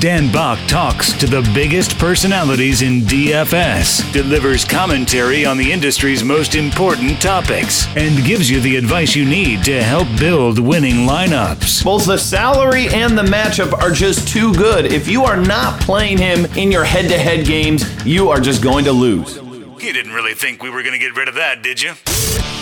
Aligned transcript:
Dan 0.00 0.30
Back 0.30 0.58
talks 0.68 1.12
to 1.14 1.26
the 1.26 1.48
biggest 1.54 1.98
personalities 1.98 2.82
in 2.82 3.00
DFS, 3.02 4.12
delivers 4.12 4.64
commentary 4.64 5.46
on 5.46 5.56
the 5.56 5.72
industry's 5.72 6.22
most 6.22 6.54
important 6.54 7.22
topics, 7.22 7.86
and 7.96 8.24
gives 8.24 8.50
you 8.50 8.60
the 8.60 8.76
advice 8.76 9.14
you 9.16 9.24
need 9.24 9.64
to 9.64 9.82
help 9.82 10.06
build 10.18 10.58
winning 10.58 11.06
lineups. 11.06 11.82
Both 11.82 12.06
the 12.06 12.18
salary 12.18 12.88
and 12.88 13.16
the 13.16 13.22
matchup 13.22 13.72
are 13.72 13.92
just 13.92 14.28
too 14.28 14.52
good. 14.54 14.86
If 14.92 15.08
you 15.08 15.24
are 15.24 15.40
not 15.40 15.80
playing 15.80 16.18
him 16.18 16.44
in 16.56 16.70
your 16.70 16.84
head 16.84 17.08
to 17.08 17.18
head 17.18 17.46
games, 17.46 17.84
you 18.04 18.28
are 18.30 18.40
just 18.40 18.62
going 18.62 18.84
to 18.84 18.92
lose. 18.92 19.36
You 19.36 19.92
didn't 19.92 20.12
really 20.12 20.34
think 20.34 20.62
we 20.62 20.70
were 20.70 20.82
going 20.82 20.92
to 20.92 20.98
get 20.98 21.16
rid 21.16 21.28
of 21.28 21.34
that, 21.36 21.62
did 21.62 21.80
you? 21.80 21.92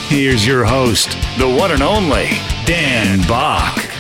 Here's 0.06 0.46
your 0.46 0.64
host, 0.64 1.10
the 1.38 1.48
one 1.48 1.72
and 1.72 1.82
only 1.82 2.28
Dan 2.66 3.26
Back. 3.26 3.91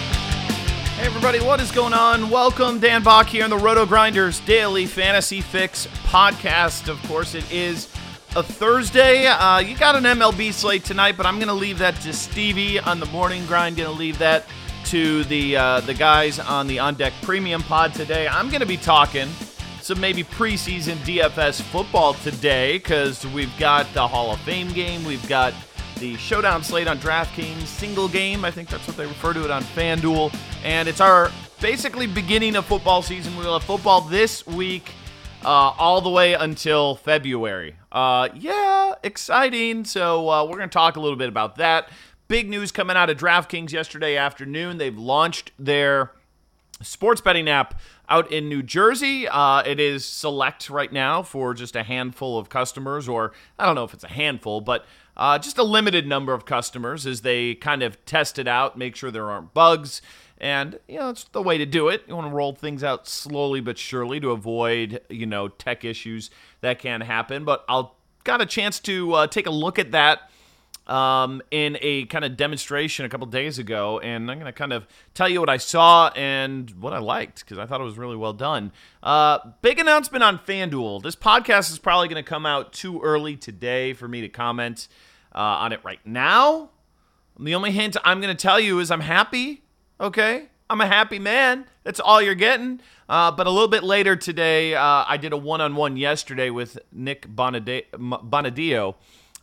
Hey 1.02 1.08
everybody, 1.08 1.40
what 1.40 1.60
is 1.60 1.72
going 1.72 1.94
on? 1.94 2.30
Welcome, 2.30 2.78
Dan 2.78 3.02
Back 3.02 3.26
here 3.26 3.42
on 3.42 3.50
the 3.50 3.58
Roto 3.58 3.84
Grinders 3.84 4.38
Daily 4.38 4.86
Fantasy 4.86 5.40
Fix 5.40 5.88
podcast. 6.04 6.86
Of 6.86 7.02
course, 7.08 7.34
it 7.34 7.52
is 7.52 7.88
a 8.36 8.42
Thursday. 8.44 9.26
Uh, 9.26 9.58
you 9.58 9.76
got 9.76 9.96
an 9.96 10.04
MLB 10.04 10.52
slate 10.52 10.84
tonight, 10.84 11.16
but 11.16 11.26
I'm 11.26 11.38
going 11.38 11.48
to 11.48 11.54
leave 11.54 11.80
that 11.80 12.00
to 12.02 12.12
Stevie 12.12 12.78
on 12.78 13.00
the 13.00 13.06
morning 13.06 13.44
grind. 13.46 13.78
Going 13.78 13.90
to 13.90 13.98
leave 13.98 14.16
that 14.18 14.44
to 14.84 15.24
the 15.24 15.56
uh, 15.56 15.80
the 15.80 15.92
guys 15.92 16.38
on 16.38 16.68
the 16.68 16.78
On 16.78 16.94
Deck 16.94 17.14
Premium 17.22 17.64
Pod 17.64 17.94
today. 17.94 18.28
I'm 18.28 18.48
going 18.48 18.60
to 18.60 18.66
be 18.66 18.76
talking 18.76 19.28
some 19.80 20.00
maybe 20.00 20.22
preseason 20.22 20.94
DFS 20.98 21.62
football 21.62 22.14
today 22.14 22.78
because 22.78 23.26
we've 23.26 23.58
got 23.58 23.92
the 23.92 24.06
Hall 24.06 24.30
of 24.30 24.40
Fame 24.42 24.68
game. 24.68 25.04
We've 25.04 25.28
got 25.28 25.52
the 26.02 26.16
showdown 26.16 26.64
slate 26.64 26.88
on 26.88 26.98
DraftKings, 26.98 27.64
single 27.64 28.08
game. 28.08 28.44
I 28.44 28.50
think 28.50 28.68
that's 28.68 28.88
what 28.88 28.96
they 28.96 29.06
refer 29.06 29.32
to 29.34 29.44
it 29.44 29.52
on 29.52 29.62
FanDuel. 29.62 30.34
And 30.64 30.88
it's 30.88 31.00
our 31.00 31.30
basically 31.60 32.08
beginning 32.08 32.56
of 32.56 32.66
football 32.66 33.02
season. 33.02 33.36
We 33.36 33.44
will 33.44 33.52
have 33.52 33.62
football 33.62 34.00
this 34.00 34.44
week 34.44 34.90
uh, 35.44 35.46
all 35.46 36.00
the 36.00 36.10
way 36.10 36.34
until 36.34 36.96
February. 36.96 37.76
Uh, 37.92 38.30
yeah, 38.34 38.94
exciting. 39.04 39.84
So 39.84 40.28
uh, 40.28 40.44
we're 40.44 40.56
going 40.56 40.68
to 40.68 40.74
talk 40.74 40.96
a 40.96 41.00
little 41.00 41.16
bit 41.16 41.28
about 41.28 41.54
that. 41.58 41.88
Big 42.26 42.50
news 42.50 42.72
coming 42.72 42.96
out 42.96 43.08
of 43.08 43.16
DraftKings 43.16 43.70
yesterday 43.70 44.16
afternoon. 44.16 44.78
They've 44.78 44.98
launched 44.98 45.52
their 45.56 46.10
sports 46.80 47.20
betting 47.20 47.48
app 47.48 47.80
out 48.08 48.32
in 48.32 48.48
New 48.48 48.64
Jersey. 48.64 49.28
Uh, 49.28 49.62
it 49.64 49.78
is 49.78 50.04
select 50.04 50.68
right 50.68 50.92
now 50.92 51.22
for 51.22 51.54
just 51.54 51.76
a 51.76 51.84
handful 51.84 52.38
of 52.38 52.48
customers, 52.48 53.08
or 53.08 53.30
I 53.56 53.66
don't 53.66 53.76
know 53.76 53.84
if 53.84 53.94
it's 53.94 54.02
a 54.02 54.08
handful, 54.08 54.60
but 54.60 54.84
uh, 55.16 55.38
just 55.38 55.58
a 55.58 55.62
limited 55.62 56.06
number 56.06 56.32
of 56.32 56.44
customers 56.44 57.06
as 57.06 57.20
they 57.22 57.54
kind 57.54 57.82
of 57.82 58.02
test 58.04 58.38
it 58.38 58.48
out, 58.48 58.78
make 58.78 58.96
sure 58.96 59.10
there 59.10 59.30
aren't 59.30 59.54
bugs. 59.54 60.02
And, 60.38 60.80
you 60.88 60.98
know, 60.98 61.10
it's 61.10 61.24
the 61.24 61.42
way 61.42 61.56
to 61.58 61.66
do 61.66 61.88
it. 61.88 62.02
You 62.08 62.16
want 62.16 62.28
to 62.28 62.34
roll 62.34 62.52
things 62.52 62.82
out 62.82 63.06
slowly 63.06 63.60
but 63.60 63.78
surely 63.78 64.18
to 64.20 64.32
avoid, 64.32 65.00
you 65.08 65.26
know, 65.26 65.48
tech 65.48 65.84
issues 65.84 66.30
that 66.62 66.80
can 66.80 67.02
happen. 67.02 67.44
But 67.44 67.64
I'll 67.68 67.96
got 68.24 68.40
a 68.40 68.46
chance 68.46 68.80
to 68.80 69.12
uh, 69.14 69.26
take 69.26 69.46
a 69.46 69.50
look 69.50 69.78
at 69.78 69.92
that 69.92 70.30
um, 70.86 71.42
in 71.50 71.78
a 71.80 72.06
kind 72.06 72.24
of 72.24 72.36
demonstration 72.36 73.04
a 73.04 73.08
couple 73.08 73.26
days 73.26 73.58
ago, 73.58 74.00
and 74.00 74.30
I'm 74.30 74.38
going 74.38 74.46
to 74.46 74.56
kind 74.56 74.72
of 74.72 74.86
tell 75.14 75.28
you 75.28 75.40
what 75.40 75.48
I 75.48 75.56
saw 75.56 76.08
and 76.16 76.70
what 76.80 76.92
I 76.92 76.98
liked 76.98 77.40
because 77.40 77.58
I 77.58 77.66
thought 77.66 77.80
it 77.80 77.84
was 77.84 77.98
really 77.98 78.16
well 78.16 78.32
done. 78.32 78.72
Uh, 79.02 79.38
big 79.60 79.78
announcement 79.78 80.24
on 80.24 80.38
FanDuel. 80.38 81.02
This 81.02 81.16
podcast 81.16 81.70
is 81.70 81.78
probably 81.78 82.08
going 82.08 82.22
to 82.22 82.28
come 82.28 82.46
out 82.46 82.72
too 82.72 83.00
early 83.00 83.36
today 83.36 83.92
for 83.92 84.08
me 84.08 84.20
to 84.22 84.28
comment 84.28 84.88
uh, 85.34 85.38
on 85.38 85.72
it 85.72 85.80
right 85.84 86.00
now. 86.04 86.70
The 87.38 87.54
only 87.54 87.70
hint 87.70 87.96
I'm 88.04 88.20
going 88.20 88.34
to 88.34 88.40
tell 88.40 88.60
you 88.60 88.78
is 88.78 88.90
I'm 88.90 89.00
happy. 89.00 89.62
Okay, 90.00 90.48
I'm 90.68 90.80
a 90.80 90.86
happy 90.86 91.18
man. 91.18 91.66
That's 91.84 92.00
all 92.00 92.20
you're 92.20 92.34
getting. 92.34 92.80
Uh, 93.08 93.30
but 93.30 93.46
a 93.46 93.50
little 93.50 93.68
bit 93.68 93.82
later 93.82 94.16
today, 94.16 94.74
uh, 94.74 95.04
I 95.06 95.16
did 95.16 95.32
a 95.32 95.36
one-on-one 95.36 95.96
yesterday 95.96 96.50
with 96.50 96.78
Nick 96.92 97.28
Bonadio 97.28 98.94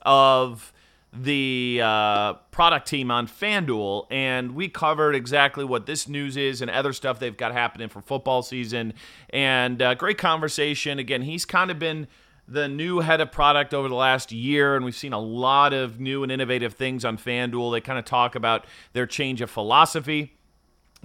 of 0.02 0.74
the 1.12 1.82
uh, 1.84 2.34
product 2.52 2.88
team 2.88 3.10
on 3.10 3.28
FanDuel, 3.28 4.06
and 4.12 4.54
we 4.54 4.70
covered 4.70 5.16
exactly 5.16 5.66
what 5.66 5.86
this 5.86 6.08
news 6.08 6.38
is 6.38 6.62
and 6.62 6.70
other 6.70 6.94
stuff 6.94 7.20
they've 7.20 7.36
got 7.36 7.52
happening 7.52 7.90
for 7.90 8.02
football 8.02 8.44
season. 8.44 8.94
And 9.32 9.82
uh, 9.82 9.96
great 9.96 10.18
conversation. 10.18 11.00
Again, 11.00 11.24
he's 11.24 11.46
kind 11.46 11.72
of 11.72 11.80
been 11.80 12.08
the 12.48 12.68
new 12.68 13.00
head 13.00 13.22
of 13.22 13.32
product 13.32 13.74
over 13.74 13.88
the 13.88 13.96
last 13.96 14.32
year, 14.32 14.76
and 14.76 14.86
we've 14.86 14.96
seen 14.96 15.14
a 15.14 15.20
lot 15.20 15.74
of 15.74 16.00
new 16.00 16.24
and 16.24 16.32
innovative 16.32 16.74
things 16.74 17.06
on 17.06 17.18
FanDuel. 17.18 17.72
They 17.72 17.82
kind 17.82 18.00
of 18.00 18.06
talk 18.06 18.36
about 18.36 18.66
their 18.94 19.06
change 19.06 19.42
of 19.42 19.50
philosophy. 19.50 20.36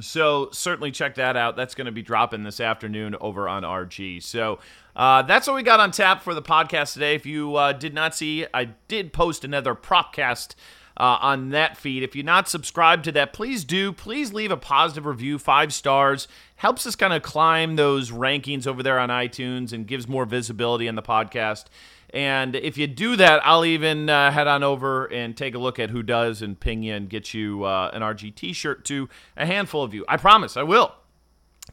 So 0.01 0.49
certainly 0.51 0.91
check 0.91 1.15
that 1.17 1.37
out. 1.37 1.57
That's 1.57 1.75
going 1.75 1.87
to 1.87 1.93
be 1.93 2.03
dropping 2.03 2.43
this 2.43 2.61
afternoon 2.61 3.15
over 3.21 3.49
on 3.49 3.63
RG. 3.63 4.23
So 4.23 4.59
uh, 4.97 5.23
that's 5.23 5.47
what 5.47 5.57
we 5.57 5.63
got 5.63 5.81
on 5.81 5.91
tap 5.91 6.23
for 6.23 6.35
the 6.35 6.43
podcast 6.43 6.95
today. 6.95 7.15
If 7.15 7.27
you 7.27 7.57
uh, 7.57 7.73
did 7.73 7.95
not 7.95 8.15
see, 8.15 8.47
I 8.55 8.67
did 8.89 9.13
post 9.13 9.45
another 9.45 9.75
propcast 9.75 10.55
uh, 10.97 11.19
on 11.21 11.51
that 11.51 11.77
feed. 11.77 12.03
If 12.03 12.15
you're 12.15 12.25
not 12.25 12.49
subscribed 12.49 13.05
to 13.05 13.13
that, 13.13 13.33
please 13.33 13.65
do. 13.65 13.93
Please 13.93 14.33
leave 14.33 14.51
a 14.51 14.57
positive 14.57 15.07
review, 15.07 15.39
five 15.39 15.73
stars. 15.73 16.29
Helps 16.57 16.87
us 16.87 16.95
kind 16.95 17.13
of 17.13 17.23
climb 17.23 17.77
those 17.77 18.11
rankings 18.11 18.67
over 18.67 18.83
there 18.83 18.99
on 18.99 19.09
iTunes 19.09 19.73
and 19.73 19.87
gives 19.87 20.07
more 20.07 20.25
visibility 20.25 20.87
in 20.87 20.95
the 20.95 21.03
podcast. 21.03 21.65
And 22.11 22.55
if 22.55 22.79
you 22.79 22.87
do 22.87 23.17
that, 23.17 23.45
I'll 23.45 23.65
even 23.65 24.09
uh, 24.09 24.31
head 24.31 24.47
on 24.47 24.63
over 24.63 25.07
and 25.07 25.37
take 25.37 25.57
a 25.57 25.59
look 25.59 25.81
at 25.81 25.91
who 25.91 26.05
does 26.05 26.43
and 26.43 26.59
ping 26.59 26.85
you 26.85 26.95
and 26.95 27.11
get 27.11 27.35
you 27.35 27.65
uh, 27.65 27.91
an 27.93 28.03
RG 28.03 28.37
t 28.37 28.53
shirt 28.53 28.85
to 28.85 29.09
a 29.37 29.45
handful 29.45 29.83
of 29.83 29.93
you. 29.93 30.05
I 30.07 30.17
promise, 30.17 30.57
I 30.57 30.63
will. 30.63 30.95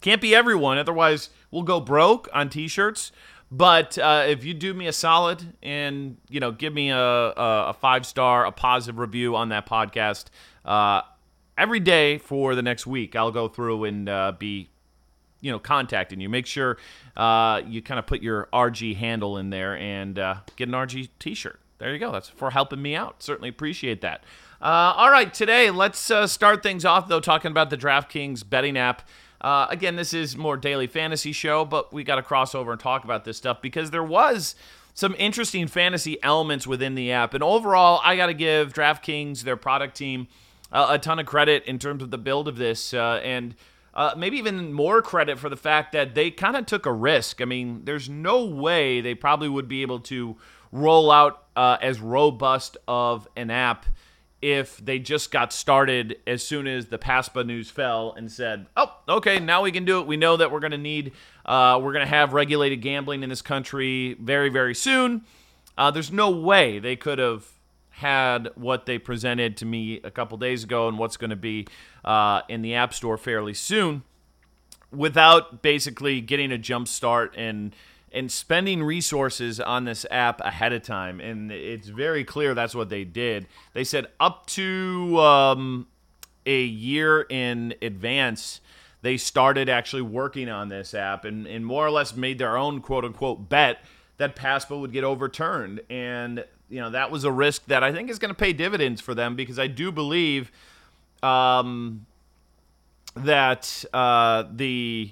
Can't 0.01 0.21
be 0.21 0.35
everyone, 0.35 0.77
otherwise, 0.77 1.29
we'll 1.51 1.63
go 1.63 1.79
broke 1.79 2.27
on 2.33 2.49
t 2.49 2.67
shirts. 2.67 3.11
But 3.51 3.97
uh, 3.97 4.23
if 4.27 4.45
you 4.45 4.53
do 4.53 4.73
me 4.73 4.87
a 4.87 4.93
solid 4.93 5.53
and 5.61 6.17
you 6.29 6.39
know 6.39 6.51
give 6.51 6.73
me 6.73 6.89
a, 6.89 6.97
a, 6.97 7.33
a 7.69 7.73
five 7.73 8.05
star, 8.05 8.45
a 8.45 8.51
positive 8.51 8.97
review 8.97 9.35
on 9.35 9.49
that 9.49 9.67
podcast 9.67 10.25
uh, 10.63 11.01
every 11.57 11.81
day 11.81 12.17
for 12.17 12.55
the 12.55 12.61
next 12.61 12.87
week, 12.87 13.15
I'll 13.15 13.31
go 13.31 13.49
through 13.49 13.83
and 13.83 14.07
uh, 14.07 14.31
be 14.39 14.69
you 15.41 15.51
know 15.51 15.59
contacting 15.59 16.21
you. 16.21 16.29
Make 16.29 16.45
sure 16.45 16.77
uh, 17.17 17.61
you 17.67 17.81
kind 17.81 17.99
of 17.99 18.07
put 18.07 18.21
your 18.21 18.47
rg 18.53 18.95
handle 18.95 19.37
in 19.37 19.49
there 19.49 19.77
and 19.77 20.17
uh, 20.17 20.35
get 20.55 20.69
an 20.69 20.73
rg 20.73 21.09
t-shirt. 21.19 21.59
There 21.77 21.91
you 21.91 21.99
go. 21.99 22.11
That's 22.13 22.29
for 22.29 22.51
helping 22.51 22.81
me 22.81 22.95
out. 22.95 23.21
Certainly 23.21 23.49
appreciate 23.49 23.99
that. 24.01 24.23
Uh, 24.61 24.93
all 24.95 25.11
right. 25.11 25.33
Today 25.33 25.71
let's 25.71 26.09
start 26.31 26.63
things 26.63 26.85
off 26.85 27.09
though 27.09 27.19
talking 27.19 27.51
about 27.51 27.69
the 27.69 27.77
draftkings 27.77 28.47
betting 28.47 28.77
app 28.77 29.01
uh, 29.41 29.67
again 29.69 29.95
this 29.95 30.13
is 30.13 30.37
more 30.37 30.57
daily 30.57 30.87
fantasy 30.87 31.31
show 31.31 31.65
but 31.65 31.91
we 31.91 32.03
got 32.03 32.15
to 32.15 32.23
cross 32.23 32.55
over 32.55 32.71
and 32.71 32.79
talk 32.79 33.03
about 33.03 33.25
this 33.25 33.37
stuff 33.37 33.61
because 33.61 33.91
there 33.91 34.03
was 34.03 34.55
some 34.93 35.15
interesting 35.17 35.67
fantasy 35.67 36.21
elements 36.23 36.65
within 36.67 36.95
the 36.95 37.11
app 37.11 37.33
and 37.33 37.43
overall 37.43 37.99
i 38.03 38.15
got 38.15 38.27
to 38.27 38.33
give 38.33 38.73
draftkings 38.73 39.41
their 39.41 39.57
product 39.57 39.95
team 39.95 40.27
a 40.71 40.97
ton 40.97 41.19
of 41.19 41.25
credit 41.25 41.65
in 41.65 41.77
terms 41.77 42.01
of 42.01 42.11
the 42.11 42.17
build 42.17 42.47
of 42.47 42.57
this 42.57 42.93
uh, 42.93 43.19
and 43.23 43.55
uh, 43.93 44.13
maybe 44.15 44.37
even 44.37 44.71
more 44.71 45.01
credit 45.01 45.37
for 45.37 45.49
the 45.49 45.57
fact 45.57 45.91
that 45.91 46.15
they 46.15 46.31
kind 46.31 46.55
of 46.55 46.65
took 46.65 46.85
a 46.85 46.91
risk. 46.93 47.41
I 47.41 47.45
mean, 47.45 47.81
there's 47.83 48.07
no 48.07 48.45
way 48.45 49.01
they 49.01 49.15
probably 49.15 49.49
would 49.49 49.67
be 49.67 49.81
able 49.81 49.99
to 50.01 50.37
roll 50.71 51.11
out 51.11 51.43
uh, 51.55 51.77
as 51.81 51.99
robust 51.99 52.77
of 52.87 53.27
an 53.35 53.51
app 53.51 53.85
if 54.41 54.77
they 54.77 54.99
just 54.99 55.31
got 55.31 55.53
started 55.53 56.17
as 56.25 56.43
soon 56.43 56.67
as 56.67 56.87
the 56.87 56.97
PASPA 56.97 57.45
news 57.45 57.69
fell 57.69 58.13
and 58.17 58.31
said, 58.31 58.67
"Oh, 58.75 58.95
okay, 59.07 59.39
now 59.39 59.61
we 59.61 59.71
can 59.71 59.85
do 59.85 59.99
it. 59.99 60.07
We 60.07 60.17
know 60.17 60.37
that 60.37 60.51
we're 60.51 60.59
going 60.59 60.71
to 60.71 60.77
need, 60.77 61.13
uh, 61.45 61.79
we're 61.81 61.93
going 61.93 62.05
to 62.05 62.09
have 62.09 62.33
regulated 62.33 62.81
gambling 62.81 63.23
in 63.23 63.29
this 63.29 63.41
country 63.41 64.15
very, 64.19 64.49
very 64.49 64.75
soon." 64.75 65.23
Uh, 65.77 65.91
there's 65.91 66.11
no 66.11 66.29
way 66.29 66.79
they 66.79 66.95
could 66.95 67.19
have 67.19 67.45
had 67.91 68.49
what 68.55 68.85
they 68.85 68.97
presented 68.97 69.57
to 69.57 69.65
me 69.65 70.01
a 70.03 70.11
couple 70.11 70.37
days 70.37 70.63
ago 70.63 70.87
and 70.87 70.97
what's 70.97 71.17
going 71.17 71.29
to 71.29 71.35
be 71.35 71.67
uh, 72.03 72.41
in 72.49 72.61
the 72.61 72.73
App 72.73 72.93
Store 72.93 73.17
fairly 73.17 73.53
soon 73.53 74.03
without 74.91 75.61
basically 75.61 76.19
getting 76.19 76.51
a 76.51 76.57
jump 76.57 76.87
start 76.87 77.33
and 77.37 77.75
and 78.13 78.31
spending 78.31 78.83
resources 78.83 79.59
on 79.59 79.85
this 79.85 80.05
app 80.11 80.41
ahead 80.41 80.73
of 80.73 80.83
time. 80.83 81.19
And 81.19 81.51
it's 81.51 81.87
very 81.87 82.23
clear 82.23 82.53
that's 82.53 82.75
what 82.75 82.89
they 82.89 83.03
did. 83.03 83.47
They 83.73 83.83
said 83.83 84.07
up 84.19 84.45
to 84.47 85.17
um, 85.19 85.87
a 86.45 86.61
year 86.63 87.21
in 87.29 87.73
advance, 87.81 88.61
they 89.01 89.17
started 89.17 89.69
actually 89.69 90.01
working 90.01 90.49
on 90.49 90.69
this 90.69 90.93
app 90.93 91.25
and, 91.25 91.47
and 91.47 91.65
more 91.65 91.85
or 91.85 91.91
less 91.91 92.15
made 92.15 92.37
their 92.37 92.57
own 92.57 92.81
quote 92.81 93.05
unquote 93.05 93.49
bet 93.49 93.79
that 94.17 94.35
PASPA 94.35 94.79
would 94.79 94.91
get 94.91 95.03
overturned. 95.03 95.81
And, 95.89 96.45
you 96.69 96.79
know, 96.79 96.91
that 96.91 97.11
was 97.11 97.23
a 97.23 97.31
risk 97.31 97.65
that 97.67 97.83
I 97.83 97.91
think 97.91 98.09
is 98.09 98.19
going 98.19 98.29
to 98.29 98.37
pay 98.37 98.53
dividends 98.53 99.01
for 99.01 99.15
them 99.15 99.35
because 99.35 99.57
I 99.57 99.67
do 99.67 99.91
believe 99.91 100.51
um, 101.23 102.05
that 103.15 103.83
uh, 103.93 104.43
the 104.51 105.11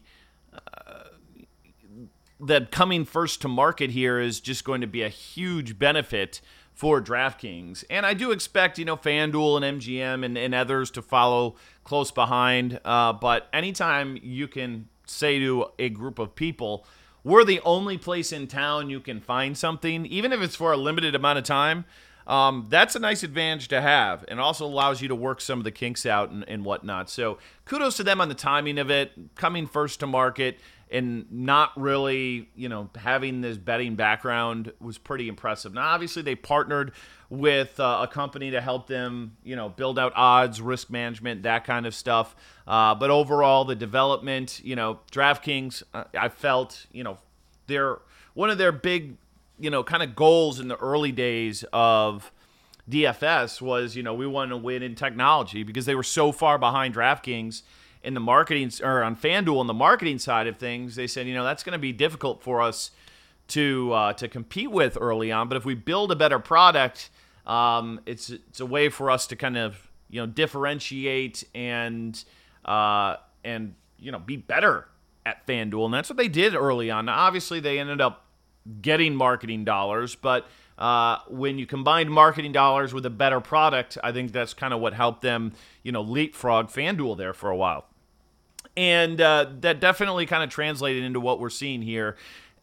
that 2.39 2.71
coming 2.71 3.05
first 3.05 3.41
to 3.41 3.47
market 3.47 3.91
here 3.91 4.19
is 4.19 4.39
just 4.39 4.63
going 4.63 4.81
to 4.81 4.87
be 4.87 5.01
a 5.01 5.09
huge 5.09 5.77
benefit 5.77 6.41
for 6.73 7.01
DraftKings. 7.01 7.83
And 7.89 8.05
I 8.05 8.13
do 8.13 8.31
expect, 8.31 8.79
you 8.79 8.85
know, 8.85 8.95
FanDuel 8.95 9.61
and 9.61 9.81
MGM 9.81 10.23
and, 10.23 10.37
and 10.37 10.55
others 10.55 10.89
to 10.91 11.01
follow 11.01 11.55
close 11.83 12.09
behind. 12.09 12.79
Uh, 12.85 13.11
but 13.11 13.49
anytime 13.51 14.17
you 14.23 14.47
can 14.47 14.87
say 15.05 15.39
to 15.39 15.65
a 15.77 15.89
group 15.89 16.19
of 16.19 16.35
people, 16.35 16.85
we're 17.23 17.43
the 17.43 17.59
only 17.65 17.97
place 17.97 18.31
in 18.31 18.47
town 18.47 18.89
you 18.89 19.01
can 19.01 19.19
find 19.19 19.57
something, 19.57 20.05
even 20.05 20.31
if 20.31 20.41
it's 20.41 20.55
for 20.55 20.71
a 20.71 20.77
limited 20.77 21.15
amount 21.15 21.37
of 21.37 21.43
time, 21.43 21.83
um, 22.27 22.67
that's 22.69 22.95
a 22.95 22.99
nice 22.99 23.23
advantage 23.23 23.67
to 23.69 23.81
have 23.81 24.23
and 24.27 24.39
also 24.39 24.65
allows 24.65 25.01
you 25.01 25.07
to 25.07 25.15
work 25.15 25.41
some 25.41 25.57
of 25.59 25.65
the 25.65 25.71
kinks 25.71 26.05
out 26.05 26.29
and, 26.29 26.47
and 26.47 26.63
whatnot. 26.63 27.09
So 27.09 27.39
kudos 27.65 27.97
to 27.97 28.03
them 28.03 28.21
on 28.21 28.29
the 28.29 28.35
timing 28.35 28.77
of 28.77 28.91
it, 28.91 29.11
coming 29.35 29.65
first 29.67 29.99
to 30.01 30.07
market 30.07 30.59
and 30.91 31.31
not 31.31 31.71
really, 31.75 32.49
you 32.55 32.67
know, 32.67 32.89
having 32.95 33.41
this 33.41 33.57
betting 33.57 33.95
background 33.95 34.73
was 34.79 34.97
pretty 34.97 35.27
impressive. 35.27 35.73
Now, 35.73 35.87
obviously, 35.87 36.21
they 36.21 36.35
partnered 36.35 36.91
with 37.29 37.79
uh, 37.79 37.99
a 38.01 38.07
company 38.07 38.51
to 38.51 38.61
help 38.61 38.87
them, 38.87 39.37
you 39.43 39.55
know, 39.55 39.69
build 39.69 39.99
out 39.99 40.13
odds, 40.15 40.61
risk 40.61 40.89
management, 40.89 41.43
that 41.43 41.63
kind 41.63 41.85
of 41.85 41.93
stuff. 41.93 42.35
Uh, 42.67 42.95
but 42.95 43.11
overall, 43.11 43.65
the 43.65 43.75
development, 43.75 44.61
you 44.63 44.75
know, 44.75 44.99
DraftKings, 45.11 45.83
uh, 45.93 46.05
I 46.17 46.29
felt, 46.29 46.87
you 46.91 47.03
know, 47.03 47.19
they're 47.67 47.99
one 48.33 48.49
of 48.49 48.57
their 48.57 48.71
big, 48.71 49.17
you 49.59 49.69
know, 49.69 49.83
kind 49.83 50.01
of 50.01 50.15
goals 50.15 50.59
in 50.59 50.69
the 50.69 50.77
early 50.77 51.11
days 51.11 51.63
of 51.71 52.31
DFS 52.89 53.61
was, 53.61 53.95
you 53.95 54.01
know, 54.01 54.15
we 54.15 54.25
want 54.25 54.49
to 54.49 54.57
win 54.57 54.81
in 54.81 54.95
technology 54.95 55.61
because 55.61 55.85
they 55.85 55.95
were 55.95 56.03
so 56.03 56.31
far 56.31 56.57
behind 56.57 56.95
DraftKings 56.95 57.61
in 58.03 58.13
the 58.13 58.19
marketing 58.19 58.71
or 58.83 59.03
on 59.03 59.15
FanDuel 59.15 59.59
on 59.59 59.67
the 59.67 59.73
marketing 59.73 60.19
side 60.19 60.47
of 60.47 60.57
things, 60.57 60.95
they 60.95 61.07
said, 61.07 61.27
you 61.27 61.33
know, 61.33 61.43
that's 61.43 61.63
going 61.63 61.73
to 61.73 61.79
be 61.79 61.91
difficult 61.91 62.41
for 62.41 62.61
us 62.61 62.91
to 63.49 63.91
uh, 63.93 64.13
to 64.13 64.27
compete 64.27 64.71
with 64.71 64.97
early 64.99 65.31
on. 65.31 65.49
But 65.49 65.57
if 65.57 65.65
we 65.65 65.73
build 65.73 66.11
a 66.11 66.15
better 66.15 66.39
product, 66.39 67.09
um, 67.45 67.99
it's 68.05 68.29
it's 68.29 68.59
a 68.59 68.65
way 68.65 68.89
for 68.89 69.11
us 69.11 69.27
to 69.27 69.35
kind 69.35 69.57
of 69.57 69.89
you 70.09 70.21
know 70.21 70.27
differentiate 70.27 71.43
and 71.53 72.23
uh, 72.65 73.17
and 73.43 73.75
you 73.97 74.11
know 74.11 74.19
be 74.19 74.37
better 74.37 74.87
at 75.25 75.45
FanDuel, 75.45 75.85
and 75.85 75.93
that's 75.93 76.09
what 76.09 76.17
they 76.17 76.27
did 76.27 76.55
early 76.55 76.89
on. 76.89 77.05
Now, 77.05 77.17
obviously, 77.19 77.59
they 77.59 77.79
ended 77.79 78.01
up 78.01 78.25
getting 78.81 79.15
marketing 79.15 79.65
dollars, 79.65 80.15
but 80.15 80.47
uh, 80.77 81.17
when 81.27 81.59
you 81.59 81.65
combine 81.65 82.09
marketing 82.09 82.53
dollars 82.53 82.93
with 82.93 83.05
a 83.05 83.09
better 83.09 83.41
product, 83.41 83.97
I 84.01 84.11
think 84.11 84.31
that's 84.31 84.53
kind 84.53 84.73
of 84.73 84.79
what 84.79 84.93
helped 84.93 85.21
them, 85.21 85.53
you 85.83 85.91
know, 85.91 86.01
leapfrog 86.01 86.69
FanDuel 86.69 87.17
there 87.17 87.33
for 87.33 87.49
a 87.49 87.55
while. 87.55 87.85
And 88.79 89.19
uh, 89.19 89.47
that 89.59 89.81
definitely 89.81 90.25
kind 90.25 90.41
of 90.41 90.49
translated 90.49 91.03
into 91.03 91.19
what 91.19 91.41
we're 91.41 91.49
seeing 91.49 91.81
here. 91.81 92.15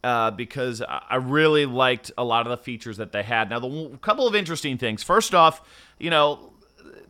Uh, 0.03 0.31
because 0.31 0.81
I 0.83 1.17
really 1.17 1.67
liked 1.67 2.13
a 2.17 2.23
lot 2.23 2.47
of 2.47 2.51
the 2.51 2.63
features 2.63 2.99
that 2.99 3.11
they 3.11 3.25
had. 3.25 3.51
Now, 3.51 3.59
the 3.59 3.99
couple 4.01 4.29
of 4.29 4.37
interesting 4.37 4.79
things. 4.79 5.03
First 5.03 5.35
off, 5.35 5.61
you 5.99 6.11
know, 6.11 6.53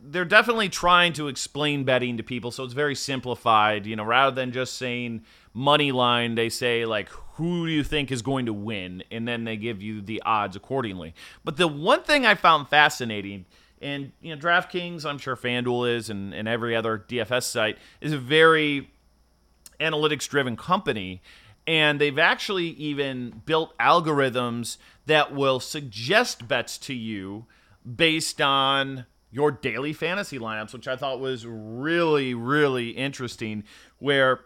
they're 0.01 0.25
definitely 0.25 0.67
trying 0.67 1.13
to 1.13 1.27
explain 1.27 1.83
betting 1.83 2.17
to 2.17 2.23
people, 2.23 2.49
so 2.49 2.63
it's 2.63 2.73
very 2.73 2.95
simplified. 2.95 3.85
You 3.85 3.95
know, 3.97 4.03
rather 4.03 4.35
than 4.35 4.51
just 4.51 4.77
saying 4.77 5.21
money 5.53 5.91
line, 5.91 6.33
they 6.33 6.49
say 6.49 6.85
like, 6.85 7.09
"Who 7.33 7.67
do 7.67 7.71
you 7.71 7.83
think 7.83 8.11
is 8.11 8.23
going 8.23 8.47
to 8.47 8.53
win?" 8.53 9.03
and 9.11 9.27
then 9.27 9.43
they 9.43 9.57
give 9.57 9.79
you 9.79 10.01
the 10.01 10.23
odds 10.25 10.55
accordingly. 10.55 11.13
But 11.43 11.57
the 11.57 11.67
one 11.67 12.01
thing 12.01 12.25
I 12.25 12.33
found 12.33 12.67
fascinating 12.67 13.45
and 13.79 14.11
you 14.21 14.35
know, 14.35 14.41
DraftKings, 14.41 15.05
I'm 15.05 15.19
sure 15.19 15.35
FanDuel 15.35 15.95
is, 15.95 16.09
and, 16.09 16.33
and 16.33 16.47
every 16.47 16.75
other 16.75 16.97
DFS 17.07 17.43
site 17.43 17.77
is 18.01 18.11
a 18.11 18.17
very 18.17 18.89
analytics 19.79 20.27
driven 20.27 20.55
company. 20.55 21.21
And 21.65 21.99
they've 21.99 22.17
actually 22.17 22.67
even 22.67 23.41
built 23.45 23.77
algorithms 23.77 24.77
that 25.05 25.33
will 25.33 25.59
suggest 25.59 26.47
bets 26.47 26.77
to 26.79 26.93
you 26.93 27.45
based 27.95 28.41
on 28.41 29.05
your 29.31 29.51
daily 29.51 29.93
fantasy 29.93 30.39
lineups, 30.39 30.73
which 30.73 30.87
I 30.87 30.95
thought 30.95 31.19
was 31.19 31.45
really, 31.45 32.33
really 32.33 32.91
interesting. 32.91 33.63
Where 33.99 34.41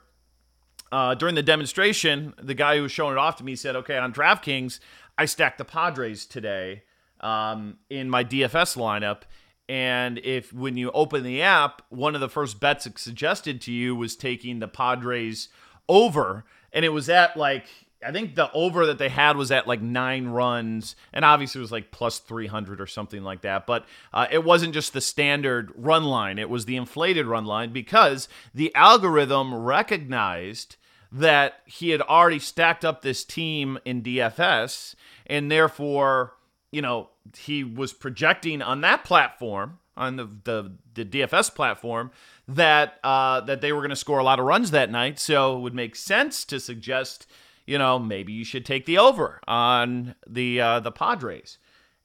uh, 0.92 1.16
during 1.16 1.36
the 1.36 1.44
demonstration, 1.44 2.34
the 2.42 2.54
guy 2.54 2.77
who 2.77 2.84
was 2.84 2.92
showing 2.92 3.13
it 3.13 3.18
off 3.18 3.38
to 3.38 3.44
me 3.44 3.56
said, 3.56 3.75
Okay, 3.75 3.98
on 3.98 4.13
DraftKings, 4.13 4.80
I 5.18 5.25
stacked 5.25 5.60
the 5.60 5.66
Padres 5.66 6.25
today 6.25 6.84
um, 7.19 7.77
in 7.89 8.10
my 8.10 8.24
DFS 8.24 8.75
lineup. 8.75 9.22
And 9.71 10.18
if 10.25 10.51
when 10.51 10.75
you 10.75 10.91
open 10.91 11.23
the 11.23 11.41
app, 11.41 11.81
one 11.88 12.13
of 12.13 12.19
the 12.19 12.27
first 12.27 12.59
bets 12.59 12.85
it 12.85 13.00
suggested 13.00 13.62
to 13.62 13.71
you 13.71 13.95
was 13.95 14.18
taking 14.18 14.59
the 14.59 14.68
Padres 14.68 15.47
over, 15.88 16.44
and 16.73 16.83
it 16.83 16.89
was 16.89 17.07
at 17.07 17.38
like 17.38 17.68
I 18.06 18.12
think 18.12 18.35
the 18.35 18.51
over 18.51 18.85
that 18.88 18.97
they 18.97 19.07
had 19.07 19.38
was 19.38 19.50
at 19.50 19.69
like 19.69 19.81
nine 19.81 20.27
runs, 20.27 20.97
and 21.13 21.23
obviously 21.23 21.59
it 21.59 21.62
was 21.62 21.71
like 21.71 21.89
plus 21.89 22.19
300 22.19 22.81
or 22.81 22.85
something 22.85 23.23
like 23.23 23.44
that. 23.44 23.65
But 23.65 23.85
uh, 24.13 24.27
it 24.29 24.44
wasn't 24.44 24.73
just 24.73 24.91
the 24.91 25.00
standard 25.00 25.71
run 25.77 26.03
line, 26.03 26.38
it 26.38 26.50
was 26.50 26.65
the 26.65 26.75
inflated 26.75 27.25
run 27.25 27.45
line 27.45 27.71
because 27.71 28.27
the 28.53 28.75
algorithm 28.75 29.56
recognized 29.56 30.75
that 31.13 31.62
he 31.65 31.91
had 31.91 32.01
already 32.01 32.39
stacked 32.39 32.83
up 32.83 33.03
this 33.03 33.24
team 33.24 33.79
in 33.85 34.01
DFS, 34.01 34.95
and 35.27 35.50
therefore 35.50 36.33
you 36.71 36.81
know, 36.81 37.09
he 37.38 37.63
was 37.63 37.94
projecting 37.94 38.62
on 38.62 38.81
that 38.81 39.03
platform, 39.03 39.79
on 39.95 40.15
the 40.15 40.29
the, 40.44 40.71
the 40.94 41.06
DFS 41.06 41.53
platform, 41.53 42.12
that 42.47 43.00
uh, 43.03 43.41
that 43.41 43.62
they 43.62 43.71
were 43.73 43.81
going 43.81 43.89
to 43.89 43.95
score 43.95 44.19
a 44.19 44.23
lot 44.23 44.39
of 44.39 44.45
runs 44.45 44.71
that 44.71 44.89
night. 44.89 45.19
So 45.19 45.57
it 45.57 45.62
would 45.62 45.75
make 45.75 45.95
sense 45.95 46.45
to 46.45 46.59
suggest, 46.59 47.27
you 47.65 47.77
know, 47.77 48.00
maybe 48.00 48.33
you 48.33 48.45
should 48.45 48.65
take 48.65 48.85
the 48.85 48.97
over 48.97 49.41
on 49.47 50.15
the 50.27 50.62
uh, 50.62 50.79
the 50.79 50.91
Padres. 50.91 51.57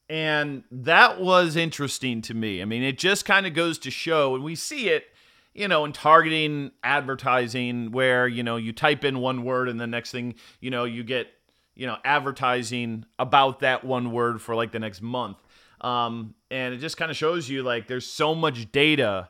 And 0.08 0.62
that 0.70 1.20
was 1.20 1.56
interesting 1.56 2.22
to 2.22 2.34
me. 2.34 2.62
I 2.62 2.64
mean, 2.64 2.84
it 2.84 2.96
just 2.96 3.24
kind 3.24 3.44
of 3.44 3.54
goes 3.54 3.76
to 3.78 3.90
show, 3.90 4.36
and 4.36 4.44
we 4.44 4.54
see 4.54 4.88
it, 4.88 5.06
you 5.52 5.66
know, 5.66 5.84
in 5.84 5.92
targeting 5.92 6.70
advertising, 6.84 7.90
where 7.90 8.28
you 8.28 8.42
know 8.42 8.56
you 8.56 8.72
type 8.72 9.04
in 9.04 9.20
one 9.20 9.44
word, 9.44 9.68
and 9.68 9.80
the 9.80 9.86
next 9.86 10.10
thing 10.10 10.34
you 10.60 10.70
know 10.70 10.84
you 10.84 11.04
get 11.04 11.28
you 11.76 11.86
know, 11.86 11.98
advertising 12.04 13.04
about 13.18 13.60
that 13.60 13.84
one 13.84 14.10
word 14.10 14.40
for 14.40 14.54
like 14.54 14.72
the 14.72 14.78
next 14.78 15.02
month. 15.02 15.36
Um, 15.80 16.34
and 16.50 16.74
it 16.74 16.78
just 16.78 16.96
kind 16.96 17.10
of 17.10 17.16
shows 17.16 17.48
you 17.48 17.62
like 17.62 17.86
there's 17.86 18.06
so 18.06 18.34
much 18.34 18.72
data 18.72 19.28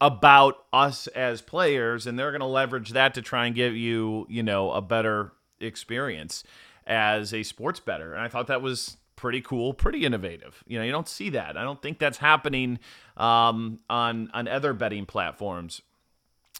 about 0.00 0.66
us 0.72 1.06
as 1.08 1.40
players, 1.40 2.06
and 2.06 2.18
they're 2.18 2.32
going 2.32 2.40
to 2.40 2.46
leverage 2.46 2.90
that 2.90 3.14
to 3.14 3.22
try 3.22 3.46
and 3.46 3.54
give 3.54 3.76
you, 3.76 4.26
you 4.28 4.42
know, 4.42 4.72
a 4.72 4.82
better 4.82 5.32
experience 5.60 6.44
as 6.86 7.32
a 7.32 7.42
sports 7.42 7.80
better. 7.80 8.12
And 8.12 8.20
I 8.20 8.28
thought 8.28 8.48
that 8.48 8.60
was 8.60 8.96
pretty 9.16 9.40
cool, 9.40 9.72
pretty 9.72 10.04
innovative. 10.04 10.62
You 10.66 10.78
know, 10.78 10.84
you 10.84 10.92
don't 10.92 11.08
see 11.08 11.30
that. 11.30 11.56
I 11.56 11.62
don't 11.62 11.80
think 11.80 11.98
that's 11.98 12.18
happening 12.18 12.78
um, 13.16 13.78
on 13.88 14.30
on 14.34 14.48
other 14.48 14.74
betting 14.74 15.06
platforms. 15.06 15.80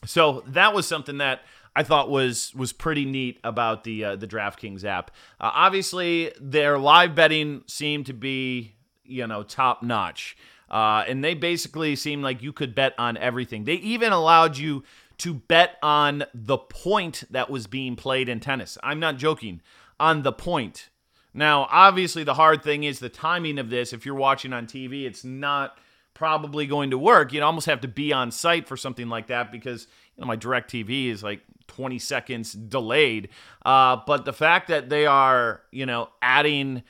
So 0.07 0.43
that 0.47 0.75
was 0.75 0.87
something 0.87 1.19
that 1.19 1.43
I 1.77 1.83
thought 1.83 2.11
was 2.11 2.55
was 2.55 2.73
pretty 2.73 3.05
neat 3.05 3.41
about 3.43 3.85
the 3.85 4.05
uh, 4.05 4.17
the 4.17 4.27
DraftKings 4.27 4.85
app. 4.85 5.11
Uh, 5.41 5.51
obviously, 5.53 6.33
their 6.41 6.79
live 6.79 7.15
betting 7.15 7.63
seemed 7.67 8.07
to 8.07 8.13
be 8.13 8.75
you 9.05 9.27
know 9.27 9.43
top 9.43 9.83
notch, 9.83 10.37
uh, 10.71 11.05
and 11.09 11.25
they 11.25 11.35
basically 11.35 11.97
seemed 11.97 12.23
like 12.23 12.43
you 12.43 12.53
could 12.53 12.75
bet 12.75 12.95
on 12.99 13.17
everything. 13.17 13.65
They 13.65 13.75
even 13.75 14.13
allowed 14.13 14.57
you 14.57 14.85
to 15.19 15.35
bet 15.35 15.77
on 15.83 16.25
the 16.33 16.59
point 16.59 17.25
that 17.31 17.51
was 17.51 17.67
being 17.67 17.97
played 17.97 18.29
in 18.29 18.41
tennis. 18.41 18.79
I'm 18.83 19.01
not 19.01 19.17
joking. 19.17 19.61
On 20.01 20.23
the 20.23 20.33
point. 20.33 20.91
Now, 21.33 21.69
obviously, 21.71 22.25
the 22.25 22.35
hard 22.35 22.65
thing 22.65 22.83
is 22.83 22.99
the 22.99 23.09
timing 23.09 23.59
of 23.59 23.71
this. 23.71 23.93
If 23.93 24.05
you're 24.05 24.15
watching 24.17 24.53
on 24.53 24.67
TV, 24.67 25.05
it's 25.05 25.25
not 25.25 25.79
probably 26.15 26.67
going 26.67 26.91
to 26.91 26.99
work. 26.99 27.33
You'd 27.33 27.43
almost 27.43 27.67
have 27.67 27.81
to 27.83 27.89
be 27.89 28.13
on 28.13 28.31
site 28.31 28.67
for 28.67 28.77
something 28.77 29.09
like 29.09 29.27
that 29.27 29.53
because 29.53 29.87
you 30.17 30.23
know 30.23 30.27
my 30.27 30.37
DirecTV 30.37 31.09
is 31.09 31.23
like 31.23 31.41
20 31.69 31.99
seconds 31.99 32.53
delayed. 32.53 33.29
Uh, 33.65 33.99
but 34.07 34.25
the 34.25 34.33
fact 34.33 34.69
that 34.69 34.89
they 34.89 35.07
are, 35.07 35.63
you 35.71 35.87
know, 35.87 36.09
adding 36.23 36.83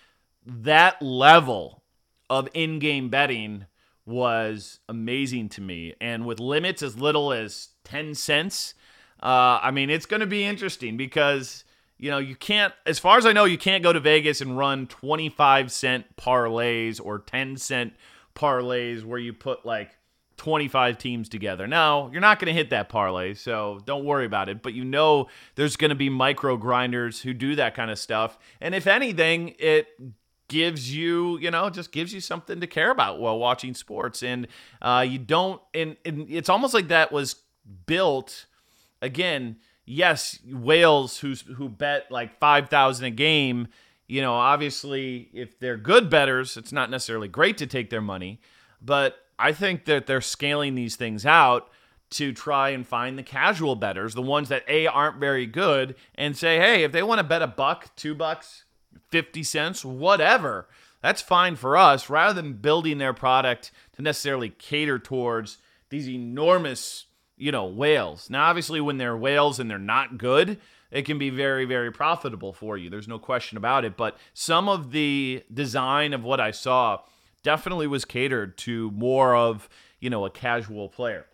that 0.46 1.00
level 1.00 1.82
of 2.28 2.48
in 2.54 2.78
game 2.78 3.08
betting 3.08 3.66
was 4.06 4.80
amazing 4.88 5.48
to 5.50 5.60
me. 5.60 5.94
And 6.00 6.26
with 6.26 6.40
limits 6.40 6.82
as 6.82 6.98
little 6.98 7.32
as 7.32 7.68
10 7.84 8.14
cents, 8.14 8.74
uh, 9.22 9.58
I 9.62 9.70
mean, 9.70 9.88
it's 9.88 10.06
going 10.06 10.20
to 10.20 10.26
be 10.26 10.44
interesting 10.44 10.96
because, 10.96 11.64
you 11.96 12.10
know, 12.10 12.18
you 12.18 12.36
can't, 12.36 12.74
as 12.84 12.98
far 12.98 13.16
as 13.16 13.24
I 13.24 13.32
know, 13.32 13.44
you 13.44 13.56
can't 13.56 13.82
go 13.82 13.92
to 13.92 14.00
Vegas 14.00 14.40
and 14.40 14.58
run 14.58 14.86
25 14.86 15.72
cent 15.72 16.16
parlays 16.16 17.00
or 17.02 17.20
10 17.20 17.56
cent 17.56 17.94
parlays 18.34 19.04
where 19.04 19.18
you 19.18 19.32
put 19.32 19.64
like 19.64 19.96
25 20.36 20.98
teams 20.98 21.28
together. 21.28 21.66
No, 21.66 22.10
you're 22.12 22.20
not 22.20 22.38
going 22.38 22.46
to 22.46 22.52
hit 22.52 22.70
that 22.70 22.88
parlay, 22.88 23.34
so 23.34 23.80
don't 23.84 24.04
worry 24.04 24.26
about 24.26 24.48
it. 24.48 24.62
But 24.62 24.74
you 24.74 24.84
know 24.84 25.28
there's 25.54 25.76
going 25.76 25.90
to 25.90 25.94
be 25.94 26.08
micro 26.08 26.56
grinders 26.56 27.22
who 27.22 27.32
do 27.32 27.56
that 27.56 27.74
kind 27.74 27.90
of 27.90 27.98
stuff. 27.98 28.38
And 28.60 28.74
if 28.74 28.86
anything, 28.86 29.54
it 29.58 29.88
gives 30.48 30.94
you, 30.94 31.38
you 31.38 31.50
know, 31.50 31.70
just 31.70 31.92
gives 31.92 32.12
you 32.12 32.20
something 32.20 32.60
to 32.60 32.66
care 32.66 32.90
about 32.90 33.18
while 33.18 33.38
watching 33.38 33.74
sports. 33.74 34.22
And 34.22 34.46
uh, 34.82 35.04
you 35.08 35.18
don't, 35.18 35.60
and, 35.72 35.96
and 36.04 36.26
it's 36.28 36.48
almost 36.48 36.74
like 36.74 36.88
that 36.88 37.12
was 37.12 37.36
built 37.86 38.46
again. 39.00 39.56
Yes, 39.86 40.38
whales 40.46 41.18
who's 41.18 41.42
who 41.42 41.68
bet 41.68 42.10
like 42.10 42.38
five 42.38 42.70
thousand 42.70 43.04
a 43.04 43.10
game. 43.10 43.68
You 44.06 44.20
know, 44.20 44.34
obviously, 44.34 45.30
if 45.32 45.58
they're 45.58 45.76
good 45.76 46.10
betters, 46.10 46.56
it's 46.56 46.72
not 46.72 46.90
necessarily 46.90 47.28
great 47.28 47.56
to 47.58 47.66
take 47.66 47.90
their 47.90 48.02
money, 48.02 48.40
but 48.82 49.16
I 49.38 49.52
think 49.52 49.86
that 49.86 50.06
they're 50.06 50.20
scaling 50.20 50.74
these 50.74 50.96
things 50.96 51.24
out 51.24 51.70
to 52.10 52.32
try 52.32 52.68
and 52.68 52.86
find 52.86 53.18
the 53.18 53.22
casual 53.22 53.74
betters, 53.76 54.14
the 54.14 54.22
ones 54.22 54.48
that 54.48 54.62
A 54.68 54.86
aren't 54.86 55.18
very 55.18 55.46
good, 55.46 55.96
and 56.14 56.36
say, 56.36 56.58
hey, 56.58 56.84
if 56.84 56.92
they 56.92 57.02
want 57.02 57.18
to 57.18 57.24
bet 57.24 57.42
a 57.42 57.46
buck, 57.46 57.96
two 57.96 58.14
bucks, 58.14 58.64
50 59.08 59.42
cents, 59.42 59.84
whatever, 59.84 60.68
that's 61.00 61.22
fine 61.22 61.56
for 61.56 61.76
us, 61.76 62.08
rather 62.08 62.40
than 62.40 62.54
building 62.54 62.98
their 62.98 63.14
product 63.14 63.72
to 63.96 64.02
necessarily 64.02 64.50
cater 64.50 64.98
towards 64.98 65.58
these 65.88 66.08
enormous, 66.08 67.06
you 67.36 67.50
know, 67.50 67.66
whales. 67.66 68.30
Now, 68.30 68.46
obviously, 68.46 68.80
when 68.80 68.98
they're 68.98 69.16
whales 69.16 69.58
and 69.58 69.70
they're 69.70 69.78
not 69.78 70.18
good, 70.18 70.60
it 70.94 71.04
can 71.04 71.18
be 71.18 71.28
very, 71.28 71.64
very 71.64 71.90
profitable 71.90 72.52
for 72.52 72.78
you. 72.78 72.88
There's 72.88 73.08
no 73.08 73.18
question 73.18 73.58
about 73.58 73.84
it. 73.84 73.96
But 73.96 74.16
some 74.32 74.68
of 74.68 74.92
the 74.92 75.42
design 75.52 76.14
of 76.14 76.22
what 76.22 76.40
I 76.40 76.52
saw 76.52 77.00
definitely 77.42 77.88
was 77.88 78.04
catered 78.04 78.56
to 78.58 78.92
more 78.92 79.34
of 79.34 79.68
you 79.98 80.08
know 80.08 80.24
a 80.24 80.30
casual 80.30 80.88
player. 80.88 81.26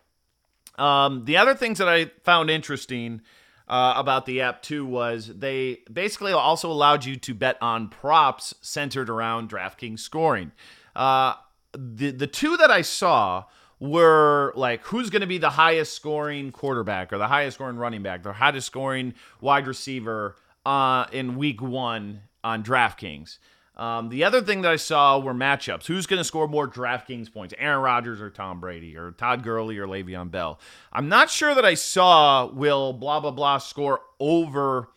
Um, 0.77 1.25
the 1.25 1.37
other 1.37 1.53
things 1.53 1.77
that 1.77 1.87
I 1.87 2.05
found 2.23 2.49
interesting 2.49 3.21
uh, 3.67 3.93
about 3.95 4.25
the 4.25 4.41
app 4.41 4.63
too 4.63 4.83
was 4.83 5.27
they 5.27 5.81
basically 5.93 6.31
also 6.31 6.71
allowed 6.71 7.05
you 7.05 7.15
to 7.17 7.33
bet 7.35 7.57
on 7.61 7.87
props 7.87 8.55
centered 8.61 9.11
around 9.11 9.51
DraftKings 9.51 9.99
scoring. 9.99 10.53
Uh, 10.95 11.35
the 11.73 12.09
the 12.09 12.27
two 12.27 12.57
that 12.57 12.71
I 12.71 12.81
saw 12.81 13.43
were 13.81 14.53
like 14.55 14.83
who's 14.83 15.09
going 15.09 15.21
to 15.21 15.27
be 15.27 15.39
the 15.39 15.49
highest 15.49 15.93
scoring 15.93 16.51
quarterback 16.51 17.11
or 17.11 17.17
the 17.17 17.27
highest 17.27 17.55
scoring 17.55 17.75
running 17.75 18.03
back, 18.03 18.23
the 18.23 18.31
highest 18.31 18.67
scoring 18.67 19.13
wide 19.41 19.67
receiver 19.67 20.35
uh, 20.65 21.07
in 21.11 21.35
week 21.35 21.61
one 21.61 22.21
on 22.43 22.63
DraftKings. 22.63 23.39
Um, 23.75 24.09
the 24.09 24.23
other 24.23 24.41
thing 24.41 24.61
that 24.61 24.71
I 24.71 24.75
saw 24.75 25.17
were 25.17 25.33
matchups. 25.33 25.87
Who's 25.87 26.05
going 26.05 26.19
to 26.19 26.23
score 26.23 26.47
more 26.47 26.67
DraftKings 26.67 27.33
points? 27.33 27.55
Aaron 27.57 27.81
Rodgers 27.81 28.21
or 28.21 28.29
Tom 28.29 28.59
Brady 28.59 28.95
or 28.95 29.11
Todd 29.11 29.43
Gurley 29.43 29.79
or 29.79 29.87
Le'Veon 29.87 30.29
Bell? 30.29 30.59
I'm 30.93 31.09
not 31.09 31.31
sure 31.31 31.55
that 31.55 31.65
I 31.65 31.73
saw 31.73 32.45
will 32.45 32.93
blah 32.93 33.19
blah 33.19 33.31
blah 33.31 33.57
score 33.57 34.01
over, 34.19 34.89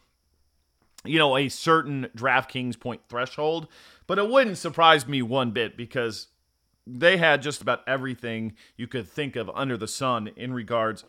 you 1.06 1.18
know, 1.18 1.38
a 1.38 1.48
certain 1.48 2.08
DraftKings 2.14 2.78
point 2.78 3.00
threshold, 3.08 3.68
but 4.06 4.18
it 4.18 4.28
wouldn't 4.28 4.58
surprise 4.58 5.08
me 5.08 5.22
one 5.22 5.52
bit 5.52 5.74
because 5.78 6.26
they 6.86 7.16
had 7.16 7.42
just 7.42 7.62
about 7.62 7.80
everything 7.86 8.54
you 8.76 8.86
could 8.86 9.08
think 9.08 9.36
of 9.36 9.50
under 9.54 9.76
the 9.76 9.88
sun 9.88 10.30
in 10.36 10.52
regards 10.52 11.04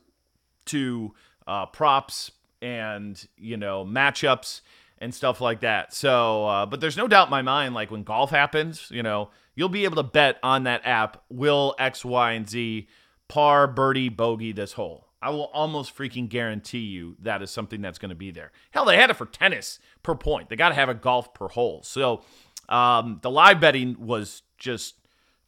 to 0.66 1.14
uh, 1.48 1.66
props 1.68 2.32
and 2.62 3.28
you 3.38 3.58
know 3.58 3.86
matchups 3.86 4.62
and 4.98 5.14
stuff 5.14 5.42
like 5.42 5.60
that. 5.60 5.94
So, 5.94 6.48
uh, 6.48 6.66
but 6.66 6.80
there's 6.80 6.98
no 6.98 7.08
doubt 7.08 7.28
in 7.28 7.32
my 7.32 7.42
mind, 7.42 7.74
like 7.74 7.92
when 7.92 8.04
golf 8.04 8.32
happens, 8.32 8.88
you 8.90 9.04
know, 9.04 9.30
you'll 9.54 9.70
be 9.70 9.84
able 9.84 9.98
to 9.98 10.04
bet 10.04 10.38
on 10.42 10.64
that 10.64 10.86
app, 10.86 11.22
will 11.30 11.76
X, 11.78 12.06
Y, 12.06 12.32
and 12.32 12.50
Z 12.50 12.88
par, 13.28 13.68
birdie, 13.68 14.10
bogey 14.10 14.52
this 14.52 14.74
hole. 14.74 15.08
I 15.22 15.30
will 15.32 15.46
almost 15.54 15.96
freaking 15.98 16.30
guarantee 16.30 16.80
you 16.80 17.16
that 17.22 17.42
is 17.42 17.50
something 17.50 17.82
that's 17.82 17.98
going 17.98 18.10
to 18.10 18.16
be 18.16 18.32
there. 18.32 18.52
Hell, 18.72 18.86
they 18.86 18.96
had 18.96 19.10
it 19.10 19.16
for 19.16 19.26
tennis 19.26 19.80
per 20.04 20.14
point. 20.14 20.50
They 20.50 20.56
got 20.56 20.70
to 20.70 20.76
have 20.76 20.90
a 20.90 20.94
golf 20.94 21.34
per 21.34 21.48
hole. 21.48 21.82
So 21.84 22.22
um, 22.70 23.20
the 23.22 23.32
live 23.32 23.60
betting 23.60 23.96
was 24.00 24.44
just 24.60 24.96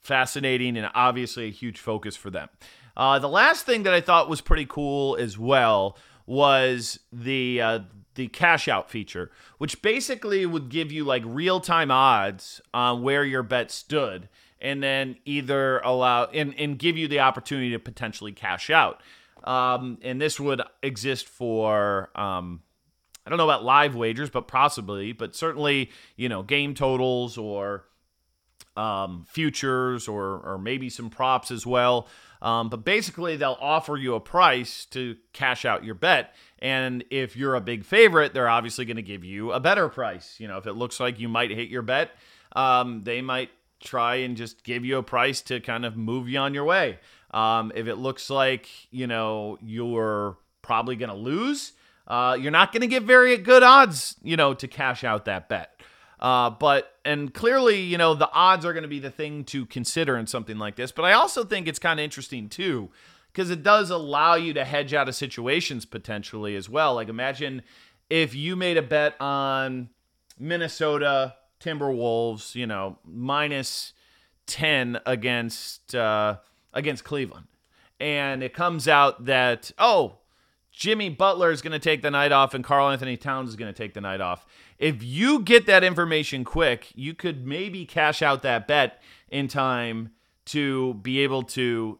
fascinating 0.07 0.77
and 0.77 0.89
obviously 0.95 1.45
a 1.45 1.51
huge 1.51 1.79
focus 1.79 2.15
for 2.15 2.29
them. 2.29 2.49
Uh, 2.95 3.19
the 3.19 3.29
last 3.29 3.65
thing 3.65 3.83
that 3.83 3.93
I 3.93 4.01
thought 4.01 4.29
was 4.29 4.41
pretty 4.41 4.65
cool 4.65 5.15
as 5.17 5.37
well 5.37 5.97
was 6.25 6.99
the 7.11 7.61
uh, 7.61 7.79
the 8.15 8.27
cash 8.27 8.67
out 8.67 8.89
feature, 8.89 9.29
which 9.59 9.81
basically 9.83 10.45
would 10.45 10.69
give 10.69 10.91
you 10.91 11.03
like 11.03 11.21
real 11.25 11.59
time 11.59 11.91
odds 11.91 12.59
on 12.73 13.03
where 13.03 13.23
your 13.23 13.43
bet 13.43 13.69
stood, 13.69 14.29
and 14.59 14.81
then 14.81 15.17
either 15.25 15.79
allow 15.79 16.25
and, 16.25 16.55
and 16.57 16.79
give 16.79 16.97
you 16.97 17.07
the 17.07 17.19
opportunity 17.19 17.69
to 17.71 17.79
potentially 17.79 18.31
cash 18.31 18.71
out. 18.71 19.01
Um, 19.43 19.99
and 20.01 20.19
this 20.19 20.39
would 20.39 20.61
exist 20.81 21.27
for 21.27 22.09
um, 22.15 22.61
I 23.25 23.29
don't 23.29 23.37
know 23.37 23.43
about 23.43 23.63
live 23.63 23.95
wagers, 23.95 24.29
but 24.29 24.47
possibly, 24.47 25.11
but 25.11 25.35
certainly 25.35 25.91
you 26.15 26.29
know 26.29 26.41
game 26.41 26.73
totals 26.73 27.37
or 27.37 27.85
um, 28.77 29.25
futures 29.27 30.07
or 30.07 30.39
or 30.39 30.57
maybe 30.57 30.89
some 30.89 31.09
props 31.09 31.51
as 31.51 31.65
well. 31.65 32.07
Um, 32.41 32.69
but 32.69 32.85
basically, 32.85 33.35
they'll 33.35 33.57
offer 33.59 33.97
you 33.97 34.13
a 34.13 34.19
price 34.19 34.85
to 34.91 35.15
cash 35.33 35.65
out 35.65 35.83
your 35.83 35.95
bet. 35.95 36.35
And 36.59 37.03
if 37.09 37.35
you're 37.35 37.55
a 37.55 37.61
big 37.61 37.83
favorite, 37.83 38.33
they're 38.33 38.49
obviously 38.49 38.85
going 38.85 38.97
to 38.97 39.01
give 39.03 39.23
you 39.23 39.51
a 39.51 39.59
better 39.59 39.89
price. 39.89 40.35
You 40.39 40.47
know, 40.47 40.57
if 40.57 40.67
it 40.67 40.73
looks 40.73 40.99
like 40.99 41.19
you 41.19 41.29
might 41.29 41.49
hit 41.49 41.69
your 41.69 41.81
bet, 41.81 42.11
um, 42.55 43.03
they 43.03 43.21
might 43.21 43.49
try 43.79 44.15
and 44.15 44.37
just 44.37 44.63
give 44.63 44.85
you 44.85 44.97
a 44.97 45.03
price 45.03 45.41
to 45.41 45.59
kind 45.59 45.85
of 45.85 45.97
move 45.97 46.29
you 46.29 46.37
on 46.39 46.53
your 46.53 46.65
way. 46.65 46.99
Um, 47.31 47.71
if 47.75 47.87
it 47.87 47.95
looks 47.95 48.29
like, 48.29 48.67
you 48.91 49.07
know, 49.07 49.57
you're 49.61 50.37
probably 50.61 50.95
going 50.95 51.09
to 51.09 51.15
lose, 51.15 51.73
uh, 52.07 52.37
you're 52.39 52.51
not 52.51 52.71
going 52.71 52.81
to 52.81 52.87
get 52.87 53.03
very 53.03 53.37
good 53.37 53.63
odds, 53.63 54.15
you 54.23 54.37
know, 54.37 54.53
to 54.53 54.67
cash 54.67 55.03
out 55.03 55.25
that 55.25 55.49
bet. 55.49 55.76
Uh, 56.19 56.49
but 56.49 56.93
and 57.05 57.33
clearly, 57.33 57.81
you 57.81 57.97
know, 57.97 58.15
the 58.15 58.31
odds 58.31 58.65
are 58.65 58.73
going 58.73 58.83
to 58.83 58.89
be 58.89 58.99
the 58.99 59.11
thing 59.11 59.43
to 59.45 59.65
consider 59.67 60.17
in 60.17 60.25
something 60.25 60.57
like 60.57 60.75
this. 60.75 60.91
But 60.91 61.05
I 61.05 61.13
also 61.13 61.43
think 61.43 61.67
it's 61.67 61.79
kind 61.79 61.99
of 61.99 62.03
interesting 62.03 62.49
too, 62.49 62.89
because 63.31 63.51
it 63.51 63.61
does 63.61 63.91
allow 63.91 64.33
you 64.33 64.53
to 64.53 64.65
hedge 64.65 64.93
out 64.93 65.07
of 65.07 65.15
situations 65.15 65.85
potentially 65.85 66.55
as 66.55 66.67
well. 66.67 66.95
Like 66.95 67.07
imagine 67.07 67.61
if 68.09 68.33
you 68.33 68.55
made 68.55 68.77
a 68.77 68.81
bet 68.81 69.19
on 69.21 69.89
Minnesota 70.39 71.35
Timberwolves, 71.59 72.55
you 72.55 72.65
know, 72.65 72.97
minus 73.05 73.93
ten 74.47 74.99
against 75.05 75.93
uh, 75.93 76.37
against 76.73 77.03
Cleveland, 77.03 77.47
and 77.99 78.41
it 78.41 78.53
comes 78.53 78.87
out 78.87 79.25
that 79.25 79.71
oh. 79.77 80.17
Jimmy 80.71 81.09
Butler 81.09 81.49
is 81.49 81.63
going 81.63 81.71
to 81.71 81.79
take 81.79 82.03
the 82.03 82.11
night 82.11 82.31
off 82.31 82.53
and 82.53 82.63
Karl-Anthony 82.63 83.17
Towns 83.17 83.49
is 83.49 83.55
going 83.55 83.73
to 83.73 83.75
take 83.75 83.95
the 83.95 84.01
night 84.01 84.21
off 84.21 84.45
if 84.79 85.03
you 85.03 85.39
get 85.39 85.65
that 85.65 85.83
information 85.83 86.43
quick, 86.43 86.91
you 86.95 87.13
could 87.13 87.45
maybe 87.45 87.85
cash 87.85 88.21
out 88.21 88.43
that 88.43 88.67
bet 88.67 89.01
in 89.29 89.47
time 89.47 90.11
to 90.45 90.95
be 90.95 91.19
able 91.19 91.43
to 91.43 91.99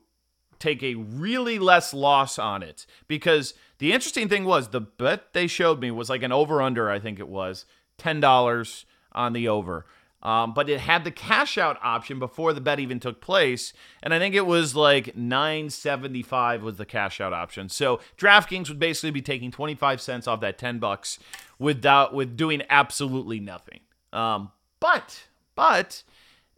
take 0.60 0.81
a 0.81 0.96
really 0.96 1.60
less 1.60 1.93
loss 1.93 2.39
on 2.39 2.63
it. 2.63 2.86
Because 3.07 3.53
the 3.79 3.93
interesting 3.93 4.29
thing 4.29 4.46
was 4.46 4.69
the 4.69 4.81
bet 4.81 5.34
they 5.34 5.48
showed 5.48 5.79
me 5.79 5.91
was 5.91 6.10
like 6.10 6.24
an 6.24 6.31
over 6.31 6.62
under, 6.62 6.89
I 6.89 7.00
think 7.00 7.19
it 7.19 7.27
was 7.27 7.65
$10 8.00 8.86
on 9.12 9.34
the 9.34 9.48
over. 9.48 9.86
Um, 10.24 10.53
but 10.53 10.67
it 10.67 10.79
had 10.79 11.03
the 11.03 11.12
cash 11.12 11.57
out 11.57 11.77
option 11.83 12.17
before 12.17 12.51
the 12.51 12.59
bet 12.59 12.79
even 12.79 13.00
took 13.00 13.21
place, 13.21 13.71
and 14.01 14.13
I 14.13 14.19
think 14.19 14.33
it 14.33 14.47
was 14.47 14.75
like 14.75 15.15
975 15.15 16.63
was 16.63 16.77
the 16.77 16.86
cash 16.86 17.21
out 17.21 17.33
option. 17.33 17.69
So 17.69 18.00
DraftKings 18.17 18.67
would 18.69 18.79
basically 18.79 19.12
be 19.12 19.21
taking 19.21 19.51
25 19.51 20.01
cents 20.01 20.27
off 20.27 20.41
that 20.41 20.57
10 20.57 20.79
bucks 20.79 21.19
without 21.59 22.15
with 22.15 22.36
doing 22.36 22.63
absolutely 22.69 23.39
nothing. 23.39 23.81
Um, 24.12 24.51
but 24.79 25.27
but 25.55 26.03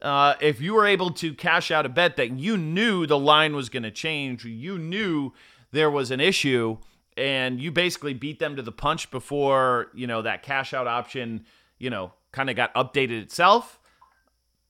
uh, 0.02 0.36
if 0.40 0.62
you 0.62 0.74
were 0.74 0.86
able 0.86 1.12
to 1.12 1.34
cash 1.34 1.72
out 1.72 1.86
a 1.86 1.90
bet 1.90 2.16
that 2.18 2.32
you 2.32 2.58
knew 2.58 3.06
the 3.06 3.20
line 3.20 3.56
was 3.56 3.70
going 3.70 3.84
to 3.84 3.92
change, 3.92 4.46
you 4.46 4.78
knew 4.78 5.34
there 5.72 5.92
was 5.92 6.12
an 6.12 6.22
issue, 6.22 6.78
and 7.18 7.60
you 7.60 7.72
basically 7.72 8.14
beat 8.14 8.40
them 8.40 8.56
to 8.56 8.62
the 8.62 8.72
punch 8.72 9.12
before 9.12 9.88
you 9.94 10.08
know 10.08 10.22
that 10.22 10.44
cash 10.44 10.74
out 10.74 10.88
option, 10.88 11.46
you 11.78 11.90
know, 11.90 12.14
kind 12.32 12.50
of 12.50 12.56
got 12.56 12.74
updated 12.74 13.22
itself. 13.22 13.80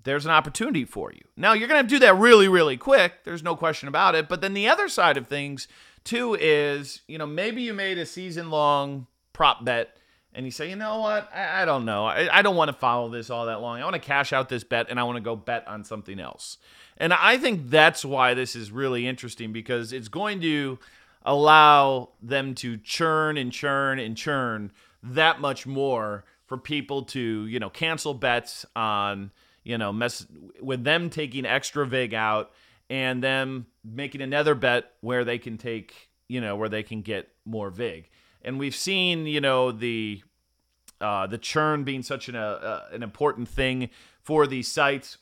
There's 0.04 0.26
an 0.26 0.32
opportunity 0.32 0.86
for 0.86 1.12
you. 1.12 1.22
Now 1.36 1.54
you're 1.54 1.68
going 1.68 1.84
to 1.84 1.88
do 1.88 2.00
that 2.00 2.16
really, 2.16 2.48
really 2.48 2.78
quick. 2.78 3.24
There's 3.26 3.44
no 3.44 3.56
question 3.56 3.90
about 3.90 4.16
it. 4.16 4.30
But 4.30 4.42
then 4.42 4.54
the 4.54 4.68
other 4.68 4.88
side 4.88 5.18
of 5.18 5.28
things 5.28 5.68
too 6.04 6.36
is, 6.40 7.02
you 7.08 7.18
know, 7.18 7.28
maybe 7.28 7.62
you 7.62 7.74
made 7.74 7.98
a 7.98 8.06
season 8.06 8.50
long 8.50 9.08
prop 9.34 9.66
bet 9.66 9.98
and 10.34 10.46
you 10.46 10.52
say, 10.52 10.70
you 10.70 10.76
know 10.76 11.00
what, 11.00 11.30
I, 11.34 11.64
I 11.64 11.66
don't 11.66 11.86
know. 11.86 12.06
I, 12.06 12.40
I 12.40 12.42
don't 12.42 12.56
want 12.56 12.70
to 12.70 12.74
follow 12.74 13.10
this 13.10 13.30
all 13.30 13.48
that 13.48 13.62
long. 13.62 13.82
I 13.82 13.84
want 13.84 13.96
to 13.96 14.00
cash 14.00 14.32
out 14.32 14.48
this 14.48 14.64
bet 14.64 14.88
and 14.90 15.00
I 15.00 15.04
want 15.04 15.18
to 15.18 15.22
go 15.22 15.36
bet 15.36 15.68
on 15.68 15.84
something 15.84 16.20
else. 16.20 16.58
And 16.98 17.14
I 17.14 17.38
think 17.38 17.70
that's 17.70 18.06
why 18.06 18.34
this 18.34 18.56
is 18.56 18.72
really 18.72 19.08
interesting 19.08 19.52
because 19.52 19.92
it's 19.92 20.08
going 20.08 20.42
to 20.42 20.80
allow 21.24 22.10
them 22.22 22.56
to 22.56 22.78
churn 22.78 23.38
and 23.38 23.52
churn 23.52 24.00
and 24.00 24.16
churn 24.16 24.72
that 25.02 25.40
much 25.40 25.66
more 25.66 26.26
for 26.50 26.58
people 26.58 27.04
to, 27.04 27.46
you 27.46 27.60
know, 27.60 27.70
cancel 27.70 28.16
bets 28.16 28.66
on, 28.76 29.32
you 29.64 29.78
know, 29.78 29.94
mess 29.94 30.26
with 30.60 30.84
them 30.84 31.12
taking 31.12 31.46
extra 31.46 31.86
vig 31.86 32.14
out 32.14 32.52
and 32.90 33.24
them 33.24 33.68
making 33.86 34.22
another 34.22 34.56
bet 34.56 34.92
where 35.02 35.24
they 35.24 35.38
can 35.38 35.58
take, 35.58 36.10
you 36.28 36.42
know, 36.42 36.56
where 36.56 36.68
they 36.68 36.82
can 36.82 37.04
get 37.04 37.30
more 37.46 37.70
vig. 37.70 38.10
And 38.42 38.58
we've 38.58 38.76
seen, 38.76 39.28
you 39.28 39.40
know, 39.40 39.72
the 39.72 40.24
uh, 41.00 41.28
the 41.28 41.38
churn 41.38 41.84
being 41.84 42.02
such 42.02 42.28
an 42.28 42.36
uh, 42.36 42.88
an 42.92 43.04
important 43.04 43.48
thing 43.48 43.90
for 44.22 44.48
these 44.48 44.68
sites 44.68 45.20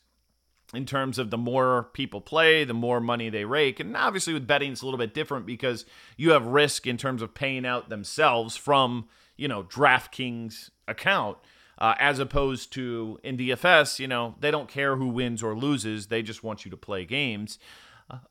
in 0.74 0.86
terms 0.86 1.20
of 1.20 1.30
the 1.30 1.38
more 1.38 1.90
people 1.94 2.22
play, 2.22 2.64
the 2.64 2.74
more 2.74 3.00
money 3.00 3.30
they 3.30 3.46
rake. 3.46 3.80
And 3.80 3.96
obviously, 3.98 4.34
with 4.34 4.48
betting, 4.48 4.72
it's 4.72 4.82
a 4.82 4.86
little 4.86 4.98
bit 4.98 5.14
different 5.14 5.46
because 5.46 5.86
you 6.16 6.32
have 6.32 6.46
risk 6.46 6.88
in 6.88 6.98
terms 6.98 7.22
of 7.22 7.34
paying 7.34 7.66
out 7.66 7.90
themselves 7.90 8.56
from, 8.56 9.08
you 9.38 9.48
know, 9.48 9.64
DraftKings 9.64 10.70
account. 10.88 11.38
Uh, 11.80 11.94
as 12.00 12.18
opposed 12.18 12.74
to 12.74 13.20
in 13.24 13.38
DFS, 13.38 14.00
you 14.00 14.08
know, 14.08 14.34
they 14.40 14.50
don't 14.50 14.68
care 14.68 14.96
who 14.96 15.10
wins 15.10 15.44
or 15.44 15.56
loses. 15.56 16.08
They 16.08 16.24
just 16.24 16.44
want 16.44 16.66
you 16.66 16.72
to 16.72 16.78
play 16.78 17.06
games. 17.06 17.60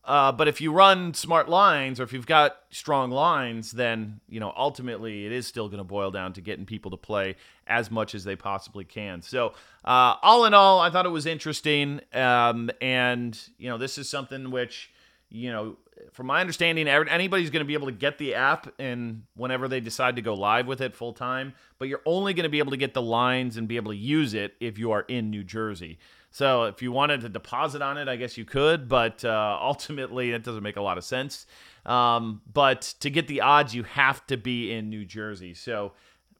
Uh, 0.04 0.32
but 0.32 0.48
if 0.48 0.60
you 0.60 0.72
run 0.72 1.12
smart 1.12 1.48
lines 1.48 2.00
or 2.00 2.02
if 2.02 2.12
you've 2.12 2.26
got 2.26 2.56
strong 2.70 3.10
lines, 3.10 3.72
then 3.72 4.20
you 4.28 4.40
know 4.40 4.52
ultimately 4.56 5.26
it 5.26 5.32
is 5.32 5.46
still 5.46 5.68
going 5.68 5.78
to 5.78 5.84
boil 5.84 6.10
down 6.10 6.32
to 6.32 6.40
getting 6.40 6.64
people 6.64 6.90
to 6.90 6.96
play 6.96 7.36
as 7.66 7.90
much 7.90 8.14
as 8.14 8.24
they 8.24 8.36
possibly 8.36 8.84
can. 8.84 9.20
So 9.20 9.52
uh, 9.84 10.16
all 10.22 10.46
in 10.46 10.54
all, 10.54 10.80
I 10.80 10.88
thought 10.88 11.04
it 11.04 11.10
was 11.10 11.26
interesting, 11.26 12.00
um, 12.14 12.70
and 12.80 13.38
you 13.58 13.68
know 13.68 13.76
this 13.76 13.98
is 13.98 14.08
something 14.08 14.50
which 14.50 14.90
you 15.28 15.52
know 15.52 15.76
from 16.12 16.26
my 16.26 16.40
understanding, 16.40 16.88
anybody's 16.88 17.50
going 17.50 17.64
to 17.64 17.66
be 17.66 17.74
able 17.74 17.86
to 17.86 17.92
get 17.92 18.18
the 18.18 18.34
app 18.34 18.72
and 18.78 19.22
whenever 19.36 19.68
they 19.68 19.80
decide 19.80 20.16
to 20.16 20.22
go 20.22 20.34
live 20.34 20.66
with 20.66 20.80
it 20.80 20.94
full 20.94 21.12
time. 21.12 21.54
But 21.78 21.88
you're 21.88 22.02
only 22.06 22.34
going 22.34 22.44
to 22.44 22.50
be 22.50 22.58
able 22.58 22.72
to 22.72 22.76
get 22.76 22.94
the 22.94 23.02
lines 23.02 23.56
and 23.56 23.66
be 23.66 23.76
able 23.76 23.92
to 23.92 23.96
use 23.96 24.34
it 24.34 24.54
if 24.60 24.78
you 24.78 24.92
are 24.92 25.02
in 25.02 25.30
New 25.30 25.44
Jersey. 25.44 25.98
So 26.30 26.64
if 26.64 26.82
you 26.82 26.92
wanted 26.92 27.22
to 27.22 27.30
deposit 27.30 27.80
on 27.80 27.96
it, 27.96 28.08
I 28.08 28.16
guess 28.16 28.36
you 28.36 28.44
could, 28.44 28.88
but 28.88 29.24
uh, 29.24 29.58
ultimately 29.62 30.32
it 30.32 30.44
doesn't 30.44 30.62
make 30.62 30.76
a 30.76 30.82
lot 30.82 30.98
of 30.98 31.04
sense. 31.04 31.46
Um, 31.86 32.42
but 32.52 32.82
to 33.00 33.08
get 33.08 33.26
the 33.26 33.40
odds, 33.40 33.74
you 33.74 33.84
have 33.84 34.26
to 34.26 34.36
be 34.36 34.72
in 34.72 34.90
New 34.90 35.06
Jersey. 35.06 35.54
So 35.54 35.92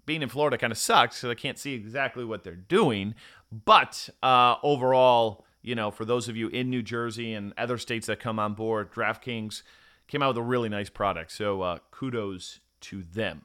being 0.04 0.20
in 0.22 0.28
Florida 0.28 0.58
kind 0.58 0.70
of 0.70 0.78
sucks 0.78 1.16
because 1.16 1.30
I 1.30 1.34
can't 1.34 1.58
see 1.58 1.72
exactly 1.72 2.26
what 2.26 2.44
they're 2.44 2.54
doing. 2.54 3.14
But 3.64 4.10
uh, 4.22 4.56
overall, 4.62 5.45
you 5.66 5.74
know, 5.74 5.90
for 5.90 6.04
those 6.04 6.28
of 6.28 6.36
you 6.36 6.46
in 6.48 6.70
New 6.70 6.80
Jersey 6.80 7.34
and 7.34 7.52
other 7.58 7.76
states 7.76 8.06
that 8.06 8.20
come 8.20 8.38
on 8.38 8.54
board, 8.54 8.92
DraftKings 8.92 9.62
came 10.06 10.22
out 10.22 10.28
with 10.28 10.38
a 10.38 10.42
really 10.42 10.68
nice 10.68 10.88
product. 10.88 11.32
So 11.32 11.60
uh, 11.60 11.78
kudos 11.90 12.60
to 12.82 13.02
them. 13.02 13.42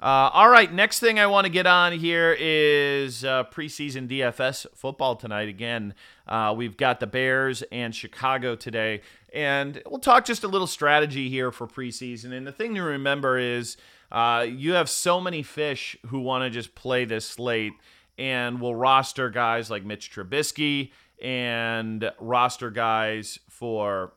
Uh, 0.00 0.30
all 0.32 0.48
right, 0.48 0.72
next 0.72 1.00
thing 1.00 1.18
I 1.18 1.26
want 1.26 1.46
to 1.46 1.50
get 1.50 1.66
on 1.66 1.92
here 1.92 2.36
is 2.38 3.24
uh, 3.24 3.44
preseason 3.44 4.08
DFS 4.08 4.66
football 4.74 5.16
tonight. 5.16 5.48
Again, 5.48 5.94
uh, 6.28 6.54
we've 6.56 6.76
got 6.76 7.00
the 7.00 7.06
Bears 7.06 7.62
and 7.72 7.92
Chicago 7.92 8.54
today, 8.54 9.00
and 9.32 9.82
we'll 9.86 9.98
talk 9.98 10.24
just 10.24 10.44
a 10.44 10.48
little 10.48 10.68
strategy 10.68 11.30
here 11.30 11.50
for 11.50 11.66
preseason. 11.66 12.32
And 12.32 12.46
the 12.46 12.52
thing 12.52 12.74
to 12.76 12.82
remember 12.82 13.38
is 13.38 13.76
uh, 14.12 14.46
you 14.48 14.74
have 14.74 14.88
so 14.88 15.20
many 15.20 15.42
fish 15.42 15.96
who 16.06 16.20
want 16.20 16.44
to 16.44 16.50
just 16.50 16.74
play 16.76 17.04
this 17.04 17.24
slate 17.24 17.72
and 18.18 18.60
will 18.60 18.76
roster 18.76 19.30
guys 19.30 19.70
like 19.70 19.84
Mitch 19.84 20.12
Trubisky 20.12 20.90
and 21.22 22.10
roster 22.18 22.70
guys 22.70 23.38
for 23.48 24.12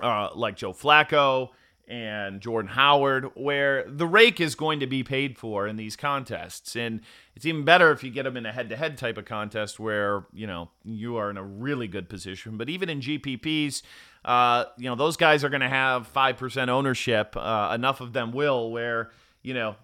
uh, 0.00 0.30
like 0.34 0.56
Joe 0.56 0.72
Flacco 0.72 1.50
and 1.88 2.40
Jordan 2.40 2.70
Howard, 2.70 3.30
where 3.34 3.84
the 3.88 4.06
rake 4.06 4.40
is 4.40 4.54
going 4.54 4.80
to 4.80 4.86
be 4.86 5.02
paid 5.02 5.36
for 5.36 5.66
in 5.66 5.76
these 5.76 5.96
contests. 5.96 6.76
And 6.76 7.00
it's 7.34 7.44
even 7.44 7.64
better 7.64 7.90
if 7.90 8.04
you 8.04 8.10
get 8.10 8.22
them 8.22 8.36
in 8.36 8.46
a 8.46 8.52
head 8.52 8.68
to 8.70 8.76
head 8.76 8.96
type 8.96 9.18
of 9.18 9.24
contest 9.24 9.80
where, 9.80 10.24
you 10.32 10.46
know, 10.46 10.70
you 10.84 11.16
are 11.16 11.28
in 11.28 11.36
a 11.36 11.42
really 11.42 11.88
good 11.88 12.08
position. 12.08 12.56
But 12.56 12.70
even 12.70 12.88
in 12.88 13.00
GPPs, 13.00 13.82
uh, 14.24 14.66
you 14.78 14.88
know, 14.88 14.94
those 14.94 15.16
guys 15.16 15.42
are 15.44 15.48
going 15.48 15.60
to 15.60 15.68
have 15.68 16.10
5% 16.12 16.68
ownership. 16.68 17.36
Uh, 17.36 17.72
enough 17.74 18.00
of 18.00 18.12
them 18.12 18.32
will, 18.32 18.70
where, 18.70 19.10
you 19.42 19.52
know, 19.52 19.76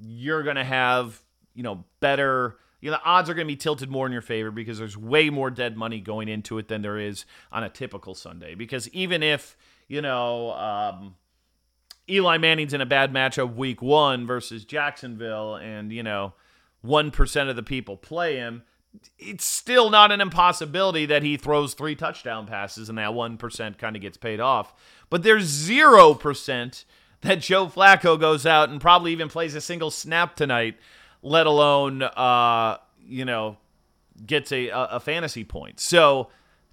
you're 0.00 0.42
going 0.42 0.56
to 0.56 0.64
have, 0.64 1.20
you 1.54 1.62
know, 1.62 1.84
better. 2.00 2.56
You 2.82 2.90
know, 2.90 2.98
the 2.98 3.04
odds 3.04 3.30
are 3.30 3.34
going 3.34 3.46
to 3.46 3.52
be 3.52 3.56
tilted 3.56 3.90
more 3.90 4.04
in 4.04 4.12
your 4.12 4.20
favor 4.20 4.50
because 4.50 4.78
there's 4.78 4.96
way 4.98 5.30
more 5.30 5.50
dead 5.50 5.76
money 5.76 6.00
going 6.00 6.28
into 6.28 6.58
it 6.58 6.68
than 6.68 6.82
there 6.82 6.98
is 6.98 7.24
on 7.50 7.64
a 7.64 7.70
typical 7.70 8.14
Sunday. 8.14 8.54
Because 8.54 8.88
even 8.88 9.22
if, 9.22 9.56
you 9.88 10.02
know, 10.02 10.52
um, 10.52 11.14
Eli 12.10 12.38
Manning's 12.38 12.74
in 12.74 12.80
a 12.80 12.86
bad 12.86 13.12
matchup 13.12 13.54
week 13.54 13.80
one 13.80 14.26
versus 14.26 14.64
Jacksonville, 14.64 15.54
and 15.54 15.92
you 15.92 16.02
know, 16.02 16.34
one 16.80 17.10
percent 17.10 17.48
of 17.48 17.56
the 17.56 17.62
people 17.62 17.96
play 17.96 18.36
him. 18.36 18.64
It's 19.18 19.44
still 19.44 19.88
not 19.88 20.12
an 20.12 20.20
impossibility 20.20 21.06
that 21.06 21.22
he 21.22 21.38
throws 21.38 21.72
three 21.72 21.94
touchdown 21.94 22.46
passes 22.46 22.90
and 22.90 22.98
that 22.98 23.14
one 23.14 23.38
percent 23.38 23.78
kind 23.78 23.96
of 23.96 24.02
gets 24.02 24.18
paid 24.18 24.40
off. 24.40 24.74
But 25.08 25.22
there's 25.22 25.44
zero 25.44 26.12
percent 26.12 26.84
that 27.22 27.40
Joe 27.40 27.68
Flacco 27.68 28.18
goes 28.18 28.44
out 28.44 28.68
and 28.68 28.80
probably 28.80 29.12
even 29.12 29.28
plays 29.28 29.54
a 29.54 29.60
single 29.60 29.90
snap 29.90 30.36
tonight, 30.36 30.76
let 31.22 31.46
alone 31.46 32.02
uh, 32.02 32.78
you 33.06 33.24
know 33.24 33.56
gets 34.26 34.52
a, 34.52 34.68
a 34.68 35.00
fantasy 35.00 35.44
point. 35.44 35.80
So 35.80 36.28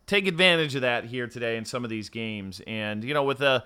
take 0.05 0.27
advantage 0.27 0.75
of 0.75 0.81
that 0.81 1.05
here 1.05 1.27
today 1.27 1.55
in 1.57 1.65
some 1.65 1.83
of 1.83 1.89
these 1.89 2.09
games. 2.09 2.61
And 2.67 3.03
you 3.03 3.13
know, 3.13 3.23
with 3.23 3.41
a 3.41 3.63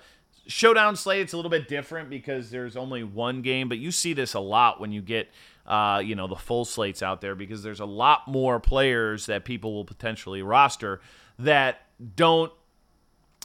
showdown 0.47 0.95
slate 0.95 1.21
it's 1.21 1.33
a 1.33 1.37
little 1.37 1.49
bit 1.49 1.67
different 1.67 2.09
because 2.09 2.51
there's 2.51 2.75
only 2.75 3.03
one 3.03 3.41
game 3.41 3.69
but 3.69 3.77
you 3.77 3.91
see 3.91 4.13
this 4.13 4.33
a 4.33 4.39
lot 4.39 4.79
when 4.79 4.91
you 4.91 5.01
get 5.01 5.29
uh, 5.65 6.01
you 6.03 6.15
know 6.15 6.27
the 6.27 6.35
full 6.35 6.65
slates 6.65 7.01
out 7.01 7.21
there 7.21 7.33
because 7.33 7.63
there's 7.63 7.79
a 7.79 7.85
lot 7.85 8.27
more 8.27 8.59
players 8.59 9.27
that 9.27 9.45
people 9.45 9.73
will 9.73 9.85
potentially 9.85 10.41
roster 10.41 10.99
that 11.39 11.83
don't 12.15 12.51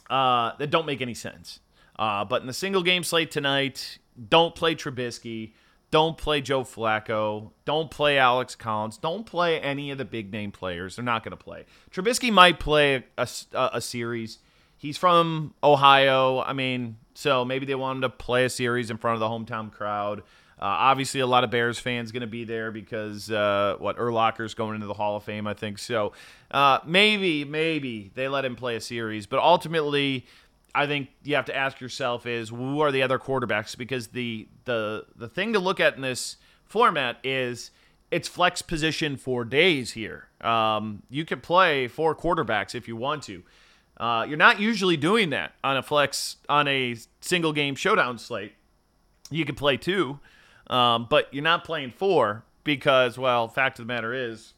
uh, 0.09 0.51
that 0.57 0.69
don't 0.69 0.85
make 0.85 0.99
any 0.99 1.13
sense 1.13 1.61
uh, 1.97 2.25
but 2.25 2.41
in 2.41 2.47
the 2.47 2.53
single 2.53 2.83
game 2.83 3.03
slate 3.03 3.31
tonight 3.31 3.97
don't 4.27 4.53
play 4.53 4.75
Trubisky 4.75 5.53
don't 5.91 6.17
play 6.17 6.41
Joe 6.41 6.63
Flacco 6.63 7.51
don't 7.65 7.89
play 7.91 8.17
Alex 8.17 8.55
Collins 8.55 8.97
don't 8.97 9.25
play 9.25 9.59
any 9.59 9.91
of 9.91 9.97
the 9.97 10.05
big 10.05 10.31
name 10.31 10.51
players 10.51 10.95
they're 10.95 11.05
not 11.05 11.23
going 11.23 11.37
to 11.37 11.43
play 11.43 11.65
Trubisky 11.91 12.31
might 12.31 12.59
play 12.59 13.03
a, 13.17 13.27
a, 13.53 13.69
a 13.73 13.81
series 13.81 14.39
he's 14.79 14.97
from 14.97 15.53
Ohio. 15.63 16.41
I 16.41 16.53
mean, 16.53 16.97
so 17.13 17.45
maybe 17.45 17.67
they 17.67 17.75
wanted 17.75 18.01
to 18.01 18.09
play 18.09 18.45
a 18.45 18.49
series 18.49 18.89
in 18.89 18.97
front 18.97 19.13
of 19.13 19.19
the 19.19 19.27
hometown 19.27 19.71
crowd. 19.71 20.21
Uh, 20.59 20.65
obviously, 20.65 21.21
a 21.21 21.27
lot 21.27 21.43
of 21.43 21.51
Bears 21.51 21.79
fans 21.79 22.11
going 22.11 22.21
to 22.21 22.27
be 22.27 22.43
there 22.43 22.71
because 22.71 23.29
uh, 23.31 23.75
what 23.77 23.97
Urlacher's 23.97 24.55
going 24.55 24.75
into 24.75 24.87
the 24.87 24.93
Hall 24.93 25.15
of 25.15 25.23
Fame, 25.23 25.47
I 25.47 25.53
think. 25.53 25.77
So 25.77 26.13
uh, 26.51 26.79
maybe, 26.85 27.45
maybe 27.45 28.11
they 28.15 28.27
let 28.27 28.43
him 28.43 28.55
play 28.55 28.75
a 28.75 28.81
series, 28.81 29.25
but 29.25 29.39
ultimately, 29.39 30.25
I 30.75 30.87
think 30.87 31.09
you 31.23 31.35
have 31.35 31.45
to 31.45 31.55
ask 31.55 31.79
yourself 31.81 32.25
is 32.25 32.49
who 32.49 32.81
are 32.81 32.91
the 32.91 33.01
other 33.01 33.19
quarterbacks? 33.19 33.77
Because 33.77 34.09
the 34.09 34.47
the 34.65 35.05
the 35.15 35.27
thing 35.27 35.53
to 35.53 35.59
look 35.59 35.79
at 35.79 35.95
in 35.95 36.01
this 36.01 36.37
format 36.65 37.17
is 37.23 37.71
it's 38.11 38.27
flex 38.27 38.61
position 38.61 39.17
for 39.17 39.43
days 39.43 39.91
here. 39.91 40.27
Um, 40.41 41.03
you 41.09 41.25
can 41.25 41.41
play 41.41 41.87
four 41.87 42.15
quarterbacks 42.15 42.75
if 42.75 42.87
you 42.87 42.95
want 42.95 43.23
to. 43.23 43.43
Uh, 43.97 44.25
you're 44.27 44.37
not 44.37 44.59
usually 44.59 44.95
doing 44.95 45.31
that 45.31 45.53
on 45.63 45.75
a 45.75 45.83
flex 45.83 46.37
on 46.47 46.67
a 46.67 46.95
single 47.21 47.51
game 47.51 47.75
showdown 47.75 48.17
slate. 48.17 48.53
You 49.29 49.45
can 49.45 49.55
play 49.55 49.77
two, 49.77 50.19
um, 50.67 51.07
but 51.09 51.31
you're 51.33 51.43
not 51.43 51.63
playing 51.63 51.91
four 51.91 52.43
because, 52.63 53.17
well, 53.17 53.47
fact 53.47 53.79
of 53.79 53.85
the 53.85 53.93
matter 53.93 54.13
is, 54.13 54.53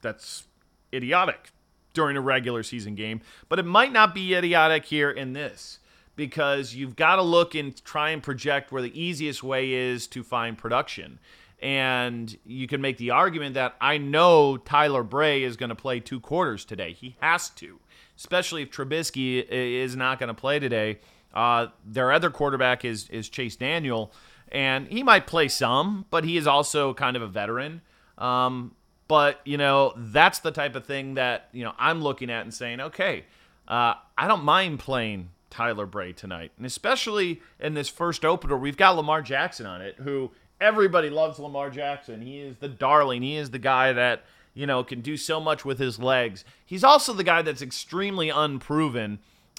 that's 0.00 0.44
idiotic 0.92 1.50
during 1.94 2.16
a 2.16 2.20
regular 2.20 2.62
season 2.62 2.94
game. 2.94 3.22
But 3.48 3.58
it 3.58 3.64
might 3.64 3.92
not 3.92 4.14
be 4.14 4.34
idiotic 4.34 4.84
here 4.84 5.10
in 5.10 5.32
this 5.32 5.78
because 6.16 6.74
you've 6.74 6.96
got 6.96 7.16
to 7.16 7.22
look 7.22 7.54
and 7.54 7.82
try 7.84 8.10
and 8.10 8.22
project 8.22 8.70
where 8.70 8.82
the 8.82 9.00
easiest 9.00 9.42
way 9.42 9.72
is 9.72 10.06
to 10.08 10.22
find 10.22 10.58
production. 10.58 11.18
And 11.60 12.36
you 12.44 12.66
can 12.66 12.80
make 12.82 12.98
the 12.98 13.10
argument 13.10 13.54
that 13.54 13.74
I 13.80 13.96
know 13.96 14.58
Tyler 14.58 15.02
Bray 15.02 15.42
is 15.42 15.56
going 15.56 15.70
to 15.70 15.74
play 15.74 15.98
two 15.98 16.20
quarters 16.20 16.64
today. 16.64 16.92
He 16.92 17.16
has 17.20 17.48
to 17.50 17.80
especially 18.16 18.62
if 18.62 18.70
Trubisky 18.70 19.46
is 19.48 19.96
not 19.96 20.18
going 20.18 20.28
to 20.28 20.34
play 20.34 20.58
today. 20.58 20.98
Uh, 21.32 21.68
their 21.84 22.12
other 22.12 22.30
quarterback 22.30 22.84
is 22.84 23.08
is 23.08 23.28
Chase 23.28 23.56
Daniel, 23.56 24.12
and 24.52 24.86
he 24.88 25.02
might 25.02 25.26
play 25.26 25.48
some, 25.48 26.06
but 26.10 26.24
he 26.24 26.36
is 26.36 26.46
also 26.46 26.94
kind 26.94 27.16
of 27.16 27.22
a 27.22 27.26
veteran. 27.26 27.82
Um, 28.18 28.74
but 29.08 29.40
you 29.44 29.56
know 29.58 29.92
that's 29.96 30.40
the 30.40 30.50
type 30.50 30.74
of 30.74 30.84
thing 30.86 31.14
that 31.14 31.48
you 31.52 31.64
know 31.64 31.72
I'm 31.78 32.02
looking 32.02 32.30
at 32.30 32.42
and 32.42 32.52
saying, 32.52 32.80
okay, 32.80 33.24
uh, 33.68 33.94
I 34.16 34.28
don't 34.28 34.44
mind 34.44 34.78
playing 34.80 35.30
Tyler 35.50 35.86
Bray 35.86 36.12
tonight, 36.12 36.52
and 36.56 36.66
especially 36.66 37.40
in 37.60 37.74
this 37.74 37.88
first 37.88 38.24
opener, 38.24 38.56
we've 38.56 38.76
got 38.76 38.96
Lamar 38.96 39.22
Jackson 39.22 39.66
on 39.66 39.80
it, 39.80 39.96
who 39.96 40.30
everybody 40.60 41.10
loves 41.10 41.38
Lamar 41.38 41.70
Jackson. 41.70 42.22
He 42.22 42.40
is 42.40 42.56
the 42.56 42.68
darling. 42.68 43.22
He 43.22 43.36
is 43.36 43.50
the 43.50 43.58
guy 43.58 43.92
that 43.92 44.24
you 44.54 44.66
know, 44.66 44.84
can 44.84 45.00
do 45.00 45.16
so 45.16 45.40
much 45.40 45.64
with 45.64 45.78
his 45.78 45.98
legs. 45.98 46.44
He's 46.64 46.84
also 46.84 47.12
the 47.12 47.24
guy 47.24 47.42
that's 47.42 47.60
extremely 47.60 48.30
unproven 48.30 49.18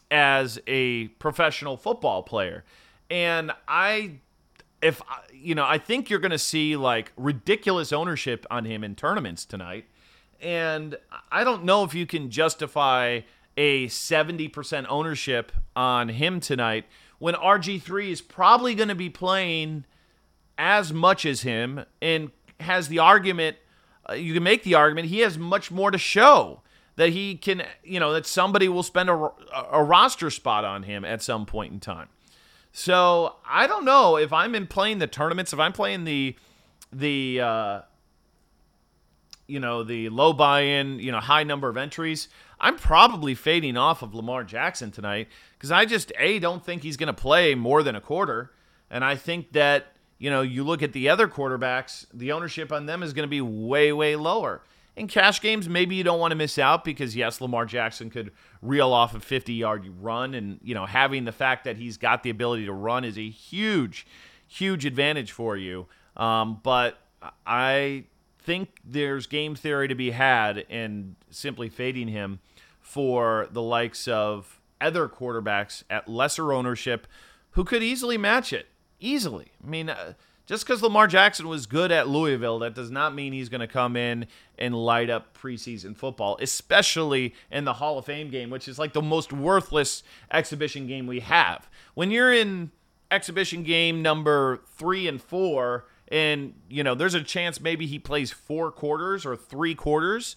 as 0.09 0.59
a 0.67 1.09
professional 1.19 1.77
football 1.77 2.23
player. 2.23 2.63
And 3.09 3.51
I 3.67 4.19
if 4.81 5.01
you 5.33 5.55
know, 5.55 5.65
I 5.65 5.77
think 5.77 6.09
you're 6.09 6.19
going 6.19 6.31
to 6.31 6.37
see 6.37 6.75
like 6.75 7.11
ridiculous 7.17 7.91
ownership 7.91 8.45
on 8.49 8.65
him 8.65 8.83
in 8.83 8.95
tournaments 8.95 9.45
tonight, 9.45 9.85
and 10.41 10.97
I 11.31 11.43
don't 11.43 11.63
know 11.63 11.83
if 11.83 11.93
you 11.93 12.05
can 12.05 12.29
justify 12.29 13.21
a 13.57 13.87
70% 13.87 14.85
ownership 14.89 15.51
on 15.75 16.09
him 16.09 16.39
tonight 16.39 16.85
when 17.19 17.35
RG3 17.35 18.09
is 18.09 18.21
probably 18.21 18.75
going 18.75 18.89
to 18.89 18.95
be 18.95 19.09
playing 19.09 19.85
as 20.57 20.91
much 20.91 21.25
as 21.25 21.41
him 21.41 21.85
and 22.01 22.31
has 22.59 22.87
the 22.87 22.99
argument 22.99 23.57
uh, 24.09 24.13
you 24.13 24.33
can 24.33 24.43
make 24.43 24.63
the 24.63 24.73
argument 24.73 25.07
he 25.07 25.19
has 25.19 25.37
much 25.37 25.71
more 25.71 25.91
to 25.91 25.97
show 25.97 26.61
that 26.95 27.09
he 27.09 27.35
can 27.35 27.63
you 27.83 27.99
know 27.99 28.13
that 28.13 28.25
somebody 28.25 28.69
will 28.69 28.83
spend 28.83 29.09
a, 29.09 29.31
a 29.71 29.83
roster 29.83 30.29
spot 30.29 30.63
on 30.63 30.83
him 30.83 31.03
at 31.03 31.21
some 31.21 31.45
point 31.45 31.73
in 31.73 31.79
time 31.79 32.07
so 32.77 33.37
I 33.49 33.67
don't 33.67 33.85
know 33.85 34.17
if 34.17 34.33
I'm 34.33 34.53
in 34.53 34.67
playing 34.67 34.99
the 34.99 35.07
tournaments, 35.07 35.53
if 35.53 35.59
I'm 35.59 35.71
playing 35.71 36.03
the 36.03 36.35
the 36.91 37.39
uh, 37.39 37.81
you 39.47 39.61
know 39.61 39.83
the 39.83 40.09
low 40.09 40.33
buy-in, 40.33 40.99
you 40.99 41.09
know 41.09 41.21
high 41.21 41.43
number 41.43 41.69
of 41.69 41.77
entries, 41.77 42.27
I'm 42.59 42.75
probably 42.75 43.33
fading 43.33 43.77
off 43.77 44.01
of 44.01 44.13
Lamar 44.13 44.43
Jackson 44.43 44.91
tonight 44.91 45.29
because 45.53 45.71
I 45.71 45.85
just 45.85 46.11
a 46.19 46.37
don't 46.39 46.65
think 46.65 46.83
he's 46.83 46.97
going 46.97 47.07
to 47.07 47.13
play 47.13 47.55
more 47.55 47.81
than 47.81 47.95
a 47.95 48.01
quarter, 48.01 48.51
and 48.89 49.05
I 49.05 49.15
think 49.15 49.53
that 49.53 49.93
you 50.17 50.29
know 50.29 50.41
you 50.41 50.65
look 50.65 50.83
at 50.83 50.91
the 50.91 51.07
other 51.07 51.29
quarterbacks, 51.29 52.05
the 52.13 52.33
ownership 52.33 52.73
on 52.73 52.87
them 52.87 53.01
is 53.03 53.13
going 53.13 53.23
to 53.23 53.29
be 53.29 53.39
way 53.39 53.93
way 53.93 54.17
lower 54.17 54.61
in 54.95 55.07
cash 55.07 55.41
games, 55.41 55.67
maybe 55.67 55.95
you 55.95 56.03
don't 56.03 56.19
want 56.19 56.31
to 56.31 56.35
miss 56.35 56.57
out 56.57 56.85
because 56.85 57.15
yes, 57.15 57.41
Lamar 57.41 57.65
Jackson 57.65 58.09
could 58.09 58.31
reel 58.61 58.93
off 58.93 59.13
a 59.13 59.19
50-yard 59.19 59.87
run, 60.01 60.33
and 60.33 60.59
you 60.63 60.73
know 60.73 60.85
having 60.85 61.25
the 61.25 61.31
fact 61.31 61.65
that 61.65 61.77
he's 61.77 61.97
got 61.97 62.23
the 62.23 62.29
ability 62.29 62.65
to 62.65 62.73
run 62.73 63.03
is 63.03 63.17
a 63.17 63.29
huge, 63.29 64.07
huge 64.47 64.85
advantage 64.85 65.31
for 65.31 65.57
you. 65.57 65.87
Um, 66.15 66.61
but 66.63 66.97
I 67.45 68.05
think 68.39 68.79
there's 68.85 69.27
game 69.27 69.55
theory 69.55 69.87
to 69.87 69.95
be 69.95 70.11
had 70.11 70.59
in 70.69 71.15
simply 71.29 71.67
fading 71.67 72.07
him 72.07 72.39
for 72.79 73.47
the 73.51 73.61
likes 73.61 74.07
of 74.07 74.61
other 74.79 75.09
quarterbacks 75.09 75.83
at 75.89 76.07
lesser 76.07 76.53
ownership 76.53 77.07
who 77.51 77.63
could 77.63 77.83
easily 77.83 78.17
match 78.17 78.53
it. 78.53 78.67
Easily. 78.99 79.51
I 79.63 79.67
mean. 79.67 79.89
Uh, 79.89 80.13
just 80.45 80.65
because 80.65 80.81
Lamar 80.81 81.07
Jackson 81.07 81.47
was 81.47 81.65
good 81.65 81.91
at 81.91 82.07
Louisville, 82.07 82.59
that 82.59 82.75
does 82.75 82.91
not 82.91 83.15
mean 83.15 83.33
he's 83.33 83.49
going 83.49 83.61
to 83.61 83.67
come 83.67 83.95
in 83.95 84.27
and 84.57 84.75
light 84.75 85.09
up 85.09 85.37
preseason 85.37 85.95
football, 85.95 86.37
especially 86.39 87.33
in 87.51 87.65
the 87.65 87.73
Hall 87.73 87.97
of 87.97 88.05
Fame 88.05 88.29
game, 88.29 88.49
which 88.49 88.67
is 88.67 88.77
like 88.77 88.93
the 88.93 89.01
most 89.01 89.33
worthless 89.33 90.03
exhibition 90.31 90.87
game 90.87 91.07
we 91.07 91.21
have. 91.21 91.69
When 91.95 92.11
you're 92.11 92.31
in 92.31 92.71
exhibition 93.11 93.63
game 93.63 94.01
number 94.01 94.61
three 94.75 95.07
and 95.07 95.21
four, 95.21 95.85
and 96.09 96.53
you 96.69 96.83
know 96.83 96.93
there's 96.93 97.15
a 97.15 97.23
chance 97.23 97.59
maybe 97.59 97.87
he 97.87 97.97
plays 97.97 98.31
four 98.31 98.71
quarters 98.71 99.25
or 99.25 99.35
three 99.35 99.73
quarters. 99.73 100.35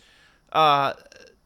Uh, 0.52 0.94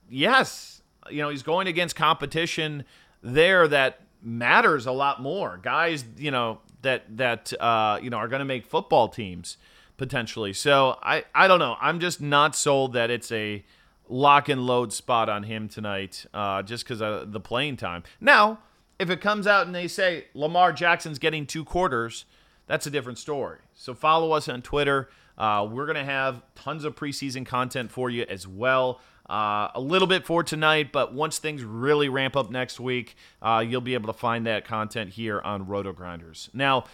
yes, 0.08 0.82
you 1.10 1.20
know 1.20 1.28
he's 1.28 1.42
going 1.42 1.66
against 1.66 1.96
competition 1.96 2.84
there 3.22 3.66
that 3.68 4.00
matters 4.22 4.86
a 4.86 4.92
lot 4.92 5.20
more. 5.20 5.58
Guys, 5.62 6.04
you 6.16 6.30
know, 6.30 6.60
that 6.82 7.16
that 7.16 7.52
uh, 7.60 7.98
you 8.02 8.10
know 8.10 8.18
are 8.18 8.28
going 8.28 8.40
to 8.40 8.44
make 8.44 8.66
football 8.66 9.08
teams 9.08 9.56
potentially. 9.96 10.52
So 10.52 10.98
I 11.02 11.24
I 11.34 11.48
don't 11.48 11.58
know. 11.58 11.76
I'm 11.80 12.00
just 12.00 12.20
not 12.20 12.54
sold 12.54 12.92
that 12.92 13.10
it's 13.10 13.32
a 13.32 13.64
lock 14.08 14.48
and 14.48 14.66
load 14.66 14.92
spot 14.92 15.28
on 15.28 15.44
him 15.44 15.68
tonight, 15.68 16.26
uh, 16.34 16.62
just 16.62 16.84
because 16.84 17.00
of 17.00 17.32
the 17.32 17.40
playing 17.40 17.76
time. 17.76 18.02
Now, 18.20 18.58
if 18.98 19.10
it 19.10 19.20
comes 19.20 19.46
out 19.46 19.66
and 19.66 19.74
they 19.74 19.88
say 19.88 20.26
Lamar 20.34 20.72
Jackson's 20.72 21.18
getting 21.18 21.46
two 21.46 21.64
quarters, 21.64 22.24
that's 22.66 22.86
a 22.86 22.90
different 22.90 23.18
story. 23.18 23.58
So 23.74 23.94
follow 23.94 24.32
us 24.32 24.48
on 24.48 24.62
Twitter. 24.62 25.08
Uh, 25.36 25.66
we're 25.70 25.86
going 25.86 25.96
to 25.96 26.04
have 26.04 26.42
tons 26.54 26.84
of 26.84 26.94
preseason 26.94 27.44
content 27.46 27.90
for 27.90 28.10
you 28.10 28.24
as 28.28 28.46
well. 28.46 29.00
Uh, 29.32 29.70
a 29.74 29.80
little 29.80 30.06
bit 30.06 30.26
for 30.26 30.42
tonight, 30.42 30.92
but 30.92 31.14
once 31.14 31.38
things 31.38 31.64
really 31.64 32.10
ramp 32.10 32.36
up 32.36 32.50
next 32.50 32.78
week, 32.78 33.16
uh, 33.40 33.64
you'll 33.66 33.80
be 33.80 33.94
able 33.94 34.12
to 34.12 34.18
find 34.18 34.46
that 34.46 34.66
content 34.66 35.08
here 35.08 35.40
on 35.40 35.66
Roto 35.66 35.90
Grinders. 35.90 36.50
Now, 36.52 36.84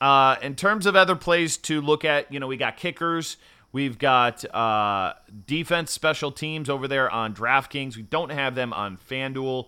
uh, 0.00 0.36
in 0.42 0.54
terms 0.54 0.86
of 0.86 0.94
other 0.94 1.16
plays 1.16 1.56
to 1.56 1.80
look 1.80 2.04
at, 2.04 2.32
you 2.32 2.38
know, 2.38 2.46
we 2.46 2.56
got 2.56 2.76
kickers. 2.76 3.36
We've 3.72 3.98
got 3.98 4.44
uh, 4.54 5.14
defense 5.44 5.90
special 5.90 6.30
teams 6.30 6.70
over 6.70 6.86
there 6.86 7.10
on 7.10 7.34
DraftKings. 7.34 7.96
We 7.96 8.02
don't 8.02 8.30
have 8.30 8.54
them 8.54 8.72
on 8.72 8.96
FanDuel. 9.10 9.66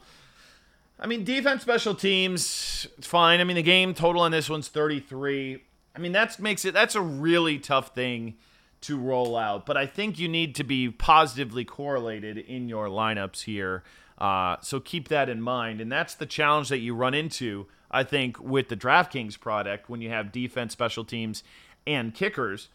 I 1.00 1.08
mean, 1.08 1.24
defense 1.24 1.62
special 1.62 1.96
teams, 1.96 2.86
it's 2.96 3.08
fine. 3.08 3.40
I 3.40 3.44
mean, 3.44 3.56
the 3.56 3.62
game 3.62 3.92
total 3.92 4.22
on 4.22 4.30
this 4.30 4.48
one's 4.48 4.68
33. 4.68 5.64
I 5.96 5.98
mean, 5.98 6.12
that 6.12 6.38
makes 6.38 6.64
it, 6.64 6.74
that's 6.74 6.94
a 6.94 7.02
really 7.02 7.58
tough 7.58 7.92
thing 7.92 8.36
to 8.86 8.98
roll 8.98 9.36
out. 9.36 9.66
But 9.66 9.76
I 9.76 9.86
think 9.86 10.18
you 10.18 10.28
need 10.28 10.54
to 10.56 10.64
be 10.64 10.90
positively 10.90 11.64
correlated 11.64 12.38
in 12.38 12.68
your 12.68 12.88
lineups 12.88 13.44
here. 13.44 13.82
Uh, 14.18 14.56
so 14.60 14.80
keep 14.80 15.08
that 15.08 15.28
in 15.28 15.40
mind. 15.40 15.80
And 15.80 15.90
that's 15.90 16.14
the 16.14 16.26
challenge 16.26 16.68
that 16.68 16.78
you 16.78 16.94
run 16.94 17.14
into, 17.14 17.66
I 17.90 18.04
think, 18.04 18.40
with 18.40 18.68
the 18.68 18.76
DraftKings 18.76 19.38
product 19.40 19.88
when 19.88 20.00
you 20.00 20.10
have 20.10 20.32
defense, 20.32 20.72
special 20.72 21.04
teams, 21.04 21.42
and 21.86 22.14
kickers. 22.14 22.68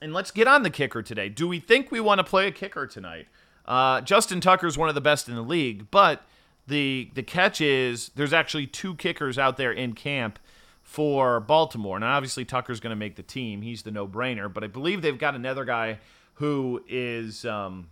And 0.00 0.12
let's 0.12 0.30
get 0.30 0.48
on 0.48 0.62
the 0.62 0.70
kicker 0.70 1.02
today. 1.02 1.28
Do 1.28 1.46
we 1.46 1.60
think 1.60 1.90
we 1.90 2.00
want 2.00 2.18
to 2.18 2.24
play 2.24 2.46
a 2.46 2.52
kicker 2.52 2.86
tonight? 2.86 3.28
Uh, 3.64 4.00
Justin 4.00 4.40
Tucker 4.40 4.66
is 4.66 4.76
one 4.76 4.88
of 4.88 4.94
the 4.94 5.00
best 5.00 5.28
in 5.28 5.36
the 5.36 5.42
league, 5.42 5.86
but 5.90 6.22
the 6.66 7.10
the 7.14 7.22
catch 7.22 7.60
is 7.60 8.10
there's 8.16 8.32
actually 8.32 8.66
two 8.66 8.94
kickers 8.96 9.38
out 9.38 9.56
there 9.56 9.72
in 9.72 9.94
camp 9.94 10.38
for 10.92 11.40
Baltimore. 11.40 11.98
Now, 11.98 12.14
obviously, 12.16 12.44
Tucker's 12.44 12.78
going 12.78 12.90
to 12.90 12.96
make 12.96 13.16
the 13.16 13.22
team. 13.22 13.62
He's 13.62 13.82
the 13.82 13.90
no-brainer. 13.90 14.52
But 14.52 14.62
I 14.62 14.66
believe 14.66 15.00
they've 15.00 15.18
got 15.18 15.34
another 15.34 15.64
guy 15.64 16.00
who 16.34 16.84
is 16.86 17.46
um, 17.46 17.88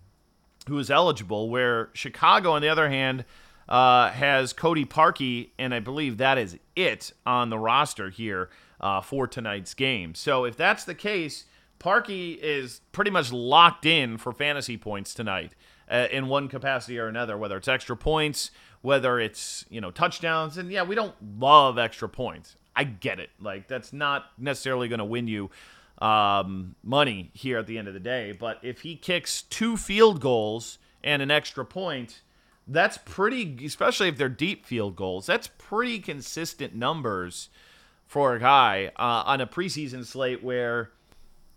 who 0.69 0.79
is 0.79 0.91
eligible. 0.91 1.49
Where 1.49 1.89
Chicago, 1.95 2.53
on 2.53 2.61
the 2.61 2.69
other 2.69 2.91
hand, 2.91 3.25
uh, 3.71 4.11
has 4.11 4.53
Cody 4.53 4.85
Parkey, 4.85 5.49
and 5.59 5.73
I 5.73 5.81
believe 5.81 6.19
that 6.19 6.37
is 6.37 6.59
it 6.77 7.13
on 7.25 7.49
the 7.49 7.59
roster 7.59 8.11
here 8.11 8.51
uh, 8.83 9.01
for 9.01 9.27
tonight's 9.27 9.73
game. 9.73 10.15
So 10.15 10.45
if 10.45 10.55
that's 10.55 10.85
the 10.85 10.95
case, 10.95 11.47
Parkey 11.79 12.37
is 12.37 12.83
pretty 12.93 13.11
much 13.11 13.33
locked 13.33 13.87
in 13.87 14.19
for 14.19 14.31
fantasy 14.31 14.77
points 14.77 15.15
tonight 15.15 15.55
uh, 15.91 16.09
in 16.13 16.29
one 16.29 16.49
capacity 16.49 16.99
or 16.99 17.09
another, 17.09 17.39
whether 17.39 17.57
it's 17.57 17.69
extra 17.69 17.97
points, 17.97 18.51
whether 18.83 19.19
it's 19.19 19.65
you 19.71 19.81
know 19.81 19.91
touchdowns, 19.91 20.59
and 20.59 20.71
yeah, 20.71 20.83
we 20.83 20.95
don't 20.95 21.15
love 21.39 21.79
extra 21.79 22.07
points. 22.07 22.57
I 22.74 22.85
get 22.85 23.20
it. 23.20 23.30
Like 23.40 23.68
that's 23.68 23.92
not 23.92 24.26
necessarily 24.38 24.88
going 24.88 24.98
to 24.98 25.04
win 25.04 25.28
you 25.28 25.50
um, 26.00 26.74
money 26.83 27.30
here 27.35 27.59
at 27.59 27.66
the 27.66 27.78
end 27.78 27.88
of 27.88 27.94
the 27.94 28.00
day. 28.00 28.33
But 28.33 28.59
if 28.62 28.83
he 28.83 28.96
kicks 28.96 29.42
two 29.42 29.76
field 29.76 30.20
goals 30.20 30.78
and 31.02 31.22
an 31.22 31.30
extra 31.30 31.64
point, 31.64 32.22
that's 32.66 32.98
pretty. 32.98 33.64
Especially 33.64 34.09
if 34.09 34.16
they're 34.16 34.28
deep 34.28 34.64
field 34.66 34.96
goals, 34.96 35.26
that's 35.26 35.48
pretty 35.59 35.98
consistent 35.98 36.74
numbers 36.74 37.48
for 38.06 38.35
a 38.35 38.40
guy 38.40 38.90
uh, 38.96 39.22
on 39.26 39.40
a 39.40 39.46
preseason 39.46 40.04
slate 40.04 40.42
where 40.42 40.90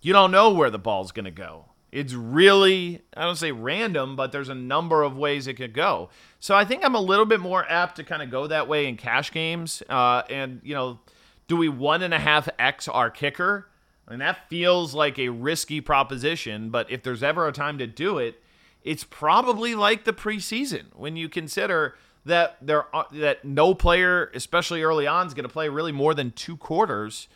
you 0.02 0.14
don't 0.14 0.32
know 0.32 0.52
where 0.52 0.70
the 0.70 0.80
ball's 0.80 1.12
going 1.12 1.26
to 1.26 1.32
go. 1.32 1.66
It's 1.94 2.14
really, 2.14 3.04
I 3.16 3.22
don't 3.22 3.36
say 3.36 3.52
random, 3.52 4.16
but 4.16 4.32
there's 4.32 4.50
a 4.50 4.56
number 4.56 5.04
of 5.04 5.16
ways 5.16 5.46
it 5.46 5.54
could 5.54 5.76
go. 5.76 6.10
So 6.40 6.56
I 6.56 6.66
think 6.66 6.84
I'm 6.84 6.96
a 6.96 7.00
little 7.00 7.28
bit 7.28 7.40
more 7.40 7.70
apt 7.70 7.98
to 7.98 8.04
kind 8.04 8.24
of 8.24 8.32
go 8.32 8.48
that 8.48 8.68
way 8.68 8.88
in 8.88 8.98
cash 8.98 9.32
games. 9.32 9.84
Uh, 9.88 10.24
and, 10.28 10.60
you 10.64 10.74
know, 10.74 11.00
do 11.48 11.56
we 11.56 11.70
one 11.70 12.02
and 12.02 12.12
a 12.12 12.18
half 12.18 12.50
X 12.58 12.88
our 12.88 13.12
kicker? 13.12 13.68
I 14.08 14.12
mean, 14.12 14.20
that 14.22 14.50
feels 14.50 14.96
like 14.96 15.20
a 15.20 15.30
risky 15.30 15.82
proposition, 15.82 16.72
but 16.72 16.90
if 16.90 17.04
there's 17.04 17.22
ever 17.22 17.48
a 17.48 17.52
time 17.52 17.78
to 17.78 17.86
do 17.86 18.18
it, 18.18 18.42
it's 18.82 19.04
probably 19.04 19.76
like 19.76 20.04
the 20.04 20.14
preseason 20.14 20.86
when 20.96 21.16
you 21.16 21.30
consider 21.30 21.96
that 22.26 22.58
there 22.60 22.94
are, 22.96 23.06
that 23.12 23.46
no 23.46 23.76
player, 23.76 24.32
especially 24.34 24.82
early 24.82 25.06
on, 25.06 25.28
is 25.28 25.36
going 25.36 25.48
to 25.48 25.54
play 25.54 25.70
really 25.70 25.92
more 25.92 26.16
than 26.16 26.32
two 26.32 26.58
quarters, 26.58 27.28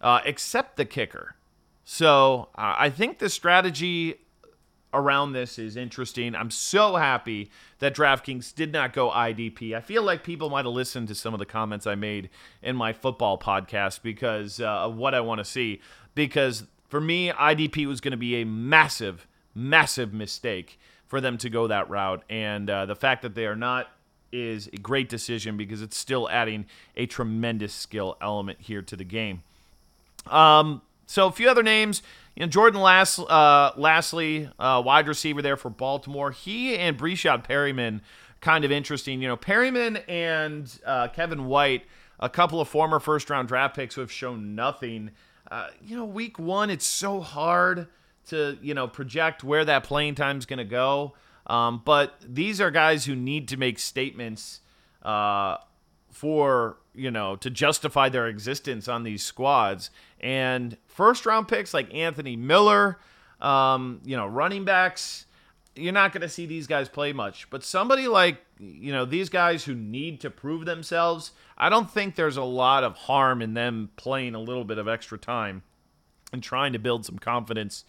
uh, 0.00 0.20
except 0.24 0.76
the 0.76 0.84
kicker. 0.84 1.36
So 1.92 2.48
uh, 2.54 2.74
I 2.78 2.88
think 2.88 3.18
the 3.18 3.28
strategy 3.28 4.14
around 4.94 5.34
this 5.34 5.58
is 5.58 5.76
interesting. 5.76 6.34
I'm 6.34 6.50
so 6.50 6.96
happy 6.96 7.50
that 7.80 7.94
DraftKings 7.94 8.54
did 8.54 8.72
not 8.72 8.94
go 8.94 9.10
IDP. 9.10 9.74
I 9.76 9.82
feel 9.82 10.02
like 10.02 10.24
people 10.24 10.48
might 10.48 10.64
have 10.64 10.72
listened 10.72 11.08
to 11.08 11.14
some 11.14 11.34
of 11.34 11.38
the 11.38 11.44
comments 11.44 11.86
I 11.86 11.94
made 11.94 12.30
in 12.62 12.76
my 12.76 12.94
football 12.94 13.36
podcast 13.36 14.00
because 14.00 14.58
uh, 14.58 14.86
of 14.86 14.96
what 14.96 15.14
I 15.14 15.20
want 15.20 15.40
to 15.40 15.44
see. 15.44 15.82
Because 16.14 16.64
for 16.88 16.98
me, 16.98 17.28
IDP 17.28 17.84
was 17.84 18.00
going 18.00 18.12
to 18.12 18.16
be 18.16 18.40
a 18.40 18.46
massive, 18.46 19.28
massive 19.54 20.14
mistake 20.14 20.80
for 21.06 21.20
them 21.20 21.36
to 21.36 21.50
go 21.50 21.66
that 21.66 21.90
route. 21.90 22.24
And 22.30 22.70
uh, 22.70 22.86
the 22.86 22.96
fact 22.96 23.20
that 23.20 23.34
they 23.34 23.44
are 23.44 23.54
not 23.54 23.88
is 24.32 24.66
a 24.72 24.78
great 24.78 25.10
decision 25.10 25.58
because 25.58 25.82
it's 25.82 25.98
still 25.98 26.26
adding 26.30 26.64
a 26.96 27.04
tremendous 27.04 27.74
skill 27.74 28.16
element 28.22 28.62
here 28.62 28.80
to 28.80 28.96
the 28.96 29.04
game. 29.04 29.42
Um, 30.26 30.80
so 31.12 31.26
a 31.26 31.32
few 31.32 31.48
other 31.48 31.62
names. 31.62 32.02
You 32.34 32.46
know, 32.46 32.48
Jordan 32.48 32.80
Last, 32.80 33.18
uh, 33.18 33.72
Lasley, 33.72 34.50
uh, 34.58 34.82
wide 34.84 35.06
receiver 35.06 35.42
there 35.42 35.56
for 35.56 35.68
Baltimore. 35.68 36.30
He 36.30 36.76
and 36.76 36.98
Breshad 36.98 37.46
Perriman, 37.46 38.00
kind 38.40 38.64
of 38.64 38.72
interesting. 38.72 39.20
You 39.20 39.28
know, 39.28 39.36
Perriman 39.36 40.02
and 40.08 40.80
uh, 40.86 41.08
Kevin 41.08 41.44
White 41.46 41.84
a 42.18 42.28
couple 42.28 42.60
of 42.60 42.68
former 42.68 43.00
first 43.00 43.28
round 43.28 43.48
draft 43.48 43.76
picks 43.76 43.96
who 43.96 44.00
have 44.00 44.12
shown 44.12 44.54
nothing. 44.54 45.10
Uh, 45.50 45.68
you 45.84 45.96
know, 45.96 46.04
week 46.04 46.38
one, 46.38 46.70
it's 46.70 46.86
so 46.86 47.20
hard 47.20 47.88
to, 48.28 48.56
you 48.62 48.72
know, 48.72 48.86
project 48.86 49.42
where 49.42 49.64
that 49.64 49.84
playing 49.84 50.14
time 50.14 50.38
is 50.38 50.46
going 50.46 50.58
to 50.58 50.64
go. 50.64 51.14
Um, 51.48 51.82
but 51.84 52.14
these 52.26 52.60
are 52.60 52.70
guys 52.70 53.04
who 53.04 53.16
need 53.16 53.48
to 53.48 53.56
make 53.56 53.80
statements 53.80 54.60
uh, 55.02 55.56
for, 56.10 56.78
you 56.94 57.10
know, 57.10 57.34
to 57.36 57.50
justify 57.50 58.08
their 58.08 58.28
existence 58.28 58.86
on 58.86 59.02
these 59.02 59.24
squads. 59.24 59.90
And 60.22 60.76
first 60.86 61.26
round 61.26 61.48
picks 61.48 61.74
like 61.74 61.92
Anthony 61.92 62.36
Miller, 62.36 62.98
um, 63.40 64.00
you 64.04 64.16
know, 64.16 64.26
running 64.26 64.64
backs, 64.64 65.26
you're 65.74 65.92
not 65.92 66.12
going 66.12 66.22
to 66.22 66.28
see 66.28 66.46
these 66.46 66.66
guys 66.66 66.88
play 66.88 67.12
much. 67.12 67.48
But 67.50 67.64
somebody 67.64 68.06
like, 68.06 68.38
you 68.58 68.92
know, 68.92 69.04
these 69.04 69.28
guys 69.28 69.64
who 69.64 69.74
need 69.74 70.20
to 70.20 70.30
prove 70.30 70.64
themselves, 70.64 71.32
I 71.58 71.68
don't 71.68 71.90
think 71.90 72.14
there's 72.14 72.36
a 72.36 72.44
lot 72.44 72.84
of 72.84 72.94
harm 72.94 73.42
in 73.42 73.54
them 73.54 73.90
playing 73.96 74.34
a 74.34 74.40
little 74.40 74.64
bit 74.64 74.78
of 74.78 74.86
extra 74.86 75.18
time 75.18 75.62
and 76.32 76.42
trying 76.42 76.72
to 76.72 76.78
build 76.78 77.04
some 77.04 77.18
confidence 77.18 77.84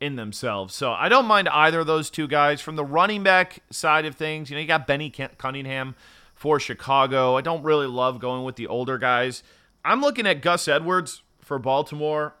in 0.00 0.16
themselves. 0.16 0.74
So 0.74 0.92
I 0.92 1.08
don't 1.08 1.26
mind 1.26 1.48
either 1.48 1.80
of 1.80 1.86
those 1.86 2.10
two 2.10 2.26
guys. 2.26 2.60
From 2.60 2.76
the 2.76 2.84
running 2.84 3.22
back 3.22 3.60
side 3.70 4.04
of 4.04 4.16
things, 4.16 4.50
you 4.50 4.56
know, 4.56 4.60
you 4.60 4.66
got 4.66 4.86
Benny 4.86 5.10
Cunningham 5.10 5.94
for 6.34 6.58
Chicago. 6.58 7.36
I 7.36 7.40
don't 7.40 7.62
really 7.62 7.86
love 7.86 8.20
going 8.20 8.44
with 8.44 8.56
the 8.56 8.66
older 8.66 8.98
guys. 8.98 9.42
I'm 9.84 10.00
looking 10.00 10.26
at 10.26 10.40
Gus 10.40 10.66
Edwards 10.66 11.22
for 11.44 11.58
Baltimore. 11.58 12.34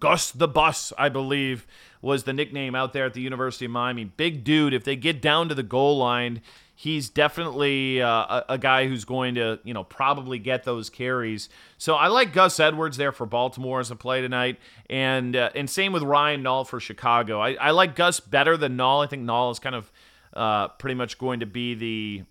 Gus 0.00 0.32
the 0.32 0.48
Bus, 0.48 0.92
I 0.98 1.08
believe, 1.08 1.66
was 2.02 2.24
the 2.24 2.32
nickname 2.32 2.74
out 2.74 2.92
there 2.92 3.06
at 3.06 3.14
the 3.14 3.20
University 3.20 3.64
of 3.64 3.70
Miami. 3.70 4.04
Big 4.04 4.42
dude. 4.44 4.74
If 4.74 4.84
they 4.84 4.96
get 4.96 5.22
down 5.22 5.48
to 5.48 5.54
the 5.54 5.62
goal 5.62 5.98
line, 5.98 6.42
he's 6.74 7.08
definitely 7.08 8.02
uh, 8.02 8.08
a, 8.08 8.44
a, 8.50 8.58
guy 8.58 8.86
who's 8.86 9.04
going 9.04 9.34
to, 9.36 9.58
you 9.64 9.74
know, 9.74 9.84
probably 9.84 10.38
get 10.38 10.64
those 10.64 10.90
carries. 10.90 11.48
So 11.76 11.94
I 11.94 12.08
like 12.08 12.32
Gus 12.32 12.58
Edwards 12.58 12.96
there 12.96 13.12
for 13.12 13.26
Baltimore 13.26 13.80
as 13.80 13.90
a 13.90 13.96
play 13.96 14.20
tonight, 14.20 14.58
and 14.90 15.34
uh, 15.36 15.50
and 15.54 15.68
same 15.68 15.92
with 15.92 16.02
Ryan 16.02 16.42
Nall 16.42 16.66
for 16.66 16.80
Chicago. 16.80 17.40
I, 17.40 17.54
I 17.54 17.70
like 17.70 17.94
Gus 17.94 18.20
better 18.20 18.56
than 18.56 18.76
Nall. 18.76 19.04
I 19.04 19.08
think 19.08 19.24
Nall 19.24 19.52
is 19.52 19.58
kind 19.58 19.74
of 19.74 19.92
uh, 20.34 20.68
pretty 20.68 20.94
much 20.94 21.18
going 21.18 21.40
to 21.40 21.46
be 21.46 21.74
the 21.74 22.24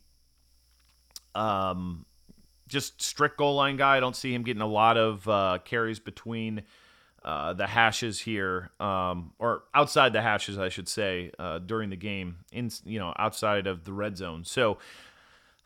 um, 1.40 2.06
just 2.68 3.02
strict 3.02 3.38
goal 3.38 3.56
line 3.56 3.78
guy. 3.78 3.98
I 3.98 4.00
don't 4.00 4.16
see 4.16 4.34
him 4.34 4.44
getting 4.44 4.62
a 4.62 4.68
lot 4.68 4.98
of 4.98 5.28
uh, 5.28 5.60
carries 5.64 6.00
between 6.00 6.64
uh, 7.24 7.54
the 7.54 7.68
hashes 7.68 8.20
here, 8.22 8.70
um, 8.80 9.34
or 9.38 9.64
outside 9.74 10.14
the 10.14 10.22
hashes, 10.22 10.58
I 10.58 10.70
should 10.70 10.88
say, 10.88 11.32
uh, 11.38 11.60
during 11.60 11.90
the 11.90 11.96
game, 11.98 12.38
in 12.52 12.72
you 12.86 13.00
know, 13.00 13.14
outside 13.20 13.68
of 13.68 13.84
the 13.84 13.92
red 13.92 14.16
zone. 14.16 14.46
So 14.46 14.78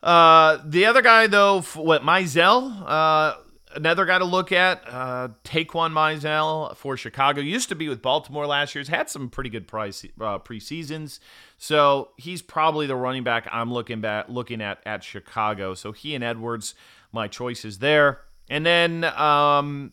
uh, 0.02 0.58
the 0.64 0.86
other 0.86 1.02
guy, 1.02 1.28
though, 1.28 1.60
what 1.60 2.02
Mizell, 2.02 2.82
uh, 2.84 3.36
another 3.76 4.04
guy 4.04 4.18
to 4.18 4.24
look 4.24 4.50
at, 4.50 4.82
uh, 4.88 5.28
Taquan 5.44 5.92
Mizell 5.92 6.76
for 6.76 6.96
Chicago, 6.96 7.40
used 7.40 7.68
to 7.68 7.76
be 7.76 7.88
with 7.88 8.02
Baltimore 8.02 8.46
last 8.46 8.74
year. 8.74 8.80
He's 8.80 8.88
had 8.88 9.08
some 9.08 9.28
pretty 9.28 9.50
good 9.50 9.68
price 9.68 10.04
uh, 10.20 10.38
preseasons, 10.40 11.20
so 11.62 12.10
he's 12.16 12.42
probably 12.42 12.86
the 12.86 12.96
running 12.96 13.22
back 13.22 13.46
I'm 13.50 13.72
looking 13.72 14.00
back 14.00 14.26
looking 14.28 14.60
at 14.60 14.80
at 14.84 15.04
Chicago. 15.04 15.74
So 15.74 15.92
he 15.92 16.14
and 16.14 16.24
Edwards, 16.24 16.74
my 17.12 17.28
choices 17.28 17.78
there, 17.78 18.20
and 18.50 18.66
then. 18.66 19.04
Um, 19.04 19.92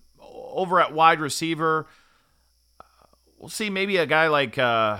over 0.51 0.81
at 0.81 0.93
wide 0.93 1.19
receiver, 1.19 1.87
we'll 3.37 3.49
see 3.49 3.69
maybe 3.69 3.97
a 3.97 4.05
guy 4.05 4.27
like, 4.27 4.57
uh, 4.57 4.99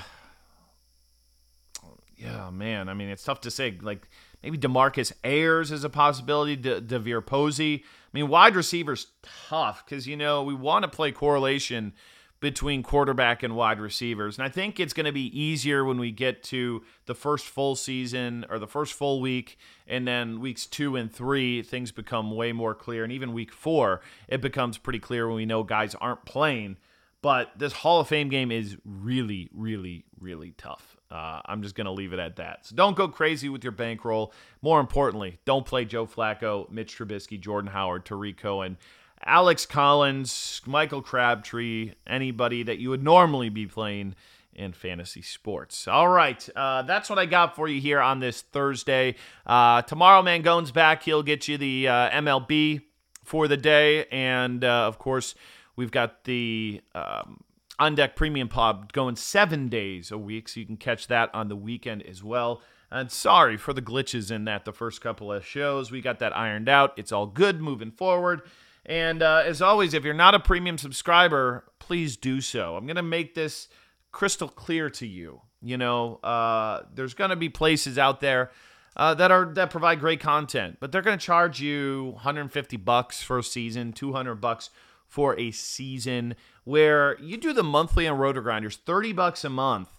yeah, 2.16 2.50
man. 2.50 2.90
I 2.90 2.94
mean, 2.94 3.10
it's 3.10 3.24
tough 3.24 3.42
to 3.42 3.52
say. 3.52 3.78
Like 3.82 4.08
maybe 4.44 4.58
Demarcus 4.58 5.14
Ayers 5.24 5.72
is 5.72 5.84
a 5.84 5.90
possibility. 5.90 6.56
De- 6.56 6.82
DeVier 6.82 7.26
Posey. 7.26 7.84
I 7.86 8.18
mean, 8.18 8.28
wide 8.28 8.56
receivers 8.56 9.08
tough 9.48 9.86
because 9.86 10.08
you 10.08 10.18
know 10.18 10.44
we 10.44 10.54
want 10.54 10.84
to 10.84 10.90
play 10.90 11.12
correlation 11.12 11.94
between 12.40 12.84
quarterback 12.84 13.44
and 13.44 13.56
wide 13.56 13.80
receivers. 13.80 14.38
And 14.38 14.46
I 14.46 14.50
think 14.50 14.80
it's 14.80 14.94
going 14.94 15.06
to 15.06 15.12
be 15.12 15.40
easier 15.40 15.84
when 15.84 16.00
we 16.00 16.12
get 16.12 16.42
to 16.44 16.84
the 17.06 17.16
first 17.16 17.46
full 17.46 17.76
season 17.76 18.46
or 18.50 18.60
the 18.60 18.68
first 18.68 18.94
full 18.94 19.20
week. 19.20 19.58
And 19.88 20.08
then 20.08 20.40
weeks 20.40 20.66
two 20.66 20.96
and 20.96 21.12
three, 21.12 21.62
things 21.62 21.92
become 21.92 22.32
way 22.32 22.54
more 22.54 22.76
clear. 22.76 23.04
And 23.04 23.12
even 23.12 23.34
week 23.34 23.52
four, 23.52 24.02
it 24.28 24.42
becomes 24.42 24.78
pretty 24.78 25.00
clear 25.00 25.28
when 25.28 25.36
we 25.36 25.46
know 25.46 25.64
guys 25.64 25.96
aren't 25.96 26.26
playing. 26.26 26.78
But 27.22 27.52
this 27.58 27.74
Hall 27.74 28.00
of 28.00 28.08
Fame 28.08 28.30
game 28.30 28.52
is 28.52 28.78
really, 28.86 29.50
really, 29.54 30.06
really 30.20 30.52
tough. 30.52 30.96
Uh, 31.12 31.42
I'm 31.46 31.64
just 31.64 31.76
going 31.76 31.86
to 31.86 31.92
leave 31.92 32.14
it 32.14 32.20
at 32.20 32.38
that. 32.38 32.68
So 32.68 32.76
don't 32.76 32.96
go 32.96 33.08
crazy 33.08 33.50
with 33.50 33.64
your 33.64 33.72
bankroll. 33.72 34.32
More 34.62 34.80
importantly, 34.80 35.40
don't 35.44 35.66
play 35.66 35.84
Joe 35.84 36.06
Flacco, 36.06 36.70
Mitch 36.70 36.98
Trubisky, 36.98 37.40
Jordan 37.40 37.72
Howard, 37.72 38.06
Tarik 38.06 38.38
Cohen. 38.38 38.78
Alex 39.26 39.66
Collins, 39.66 40.62
Michael 40.66 41.02
Crabtree, 41.02 41.94
anybody 42.08 42.64
that 42.64 42.80
you 42.80 42.90
would 42.90 43.04
normally 43.04 43.50
be 43.50 43.68
playing 43.68 44.16
in 44.54 44.74
fantasy 44.74 45.22
sports. 45.22 45.88
All 45.88 46.08
right, 46.08 46.48
uh, 46.56 46.82
that's 46.84 47.10
what 47.10 47.20
I 47.20 47.26
got 47.26 47.56
for 47.56 47.68
you 47.68 47.80
here 47.80 48.00
on 48.00 48.20
this 48.20 48.42
Thursday. 48.42 49.16
Uh, 49.46 49.82
tomorrow, 49.82 50.22
Mangone's 50.22 50.72
back. 50.72 51.04
He'll 51.04 51.24
get 51.24 51.48
you 51.48 51.58
the 51.58 51.88
uh, 51.88 52.10
MLB 52.10 52.82
for 53.24 53.48
the 53.48 53.58
day. 53.58 54.06
And 54.06 54.64
uh, 54.64 54.88
of 54.88 54.98
course, 55.00 55.36
we've 55.76 55.92
got 55.92 56.24
the 56.26 56.82
um, 56.96 57.42
On 57.78 57.96
Deck 57.96 58.16
Premium 58.16 58.50
Pod 58.50 58.92
going 58.92 59.16
seven 59.16 59.70
days 59.70 60.12
a 60.12 60.18
week, 60.18 60.50
so 60.50 60.60
you 60.60 60.66
can 60.66 60.78
catch 60.78 61.08
that 61.08 61.34
on 61.34 61.48
the 61.48 61.56
weekend 61.56 62.04
as 62.04 62.24
well. 62.24 62.62
And 62.92 63.12
sorry 63.12 63.56
for 63.56 63.72
the 63.72 63.84
glitches 63.84 64.32
in 64.32 64.46
that 64.46 64.66
the 64.66 64.74
first 64.74 65.00
couple 65.00 65.32
of 65.32 65.46
shows. 65.46 65.92
We 65.92 66.02
got 66.02 66.18
that 66.20 66.36
ironed 66.36 66.68
out. 66.68 66.94
It's 66.98 67.12
all 67.12 67.28
good 67.28 67.62
moving 67.62 67.92
forward. 67.92 68.42
And 68.90 69.22
uh, 69.22 69.44
as 69.46 69.62
always, 69.62 69.94
if 69.94 70.04
you're 70.04 70.16
not 70.16 70.34
a 70.34 70.40
premium 70.40 70.80
subscriber, 70.80 71.64
please 71.78 72.18
do 72.18 72.42
so. 72.42 72.76
I'm 72.76 72.88
going 72.88 72.96
to 72.96 73.04
make 73.04 73.36
this 73.36 73.68
crystal 74.12 74.50
clear 74.50 74.90
to 74.90 75.06
you. 75.06 75.42
You 75.62 75.78
know, 75.78 76.16
uh, 76.24 76.82
there's 76.96 77.14
going 77.14 77.30
to 77.30 77.36
be 77.36 77.50
places 77.50 78.00
out 78.00 78.20
there 78.20 78.50
uh, 78.98 79.14
that 79.14 79.30
are 79.30 79.46
that 79.54 79.70
provide 79.70 80.00
great 80.00 80.20
content, 80.20 80.78
but 80.80 80.92
they're 80.92 81.04
going 81.04 81.20
to 81.20 81.24
charge 81.24 81.62
you 81.62 82.14
150 82.16 82.78
bucks 82.78 83.22
for 83.22 83.38
a 83.38 83.44
season, 83.44 83.94
200 83.94 84.36
bucks 84.36 84.72
for 85.06 85.40
a 85.40 85.52
season. 85.52 86.36
Where 86.64 87.20
you 87.20 87.38
do 87.38 87.54
the 87.54 87.64
monthly 87.64 88.08
on 88.08 88.18
Roto 88.18 88.42
Grinders, 88.42 88.78
30 88.78 89.14
bucks 89.14 89.44
a 89.44 89.50
month, 89.50 89.90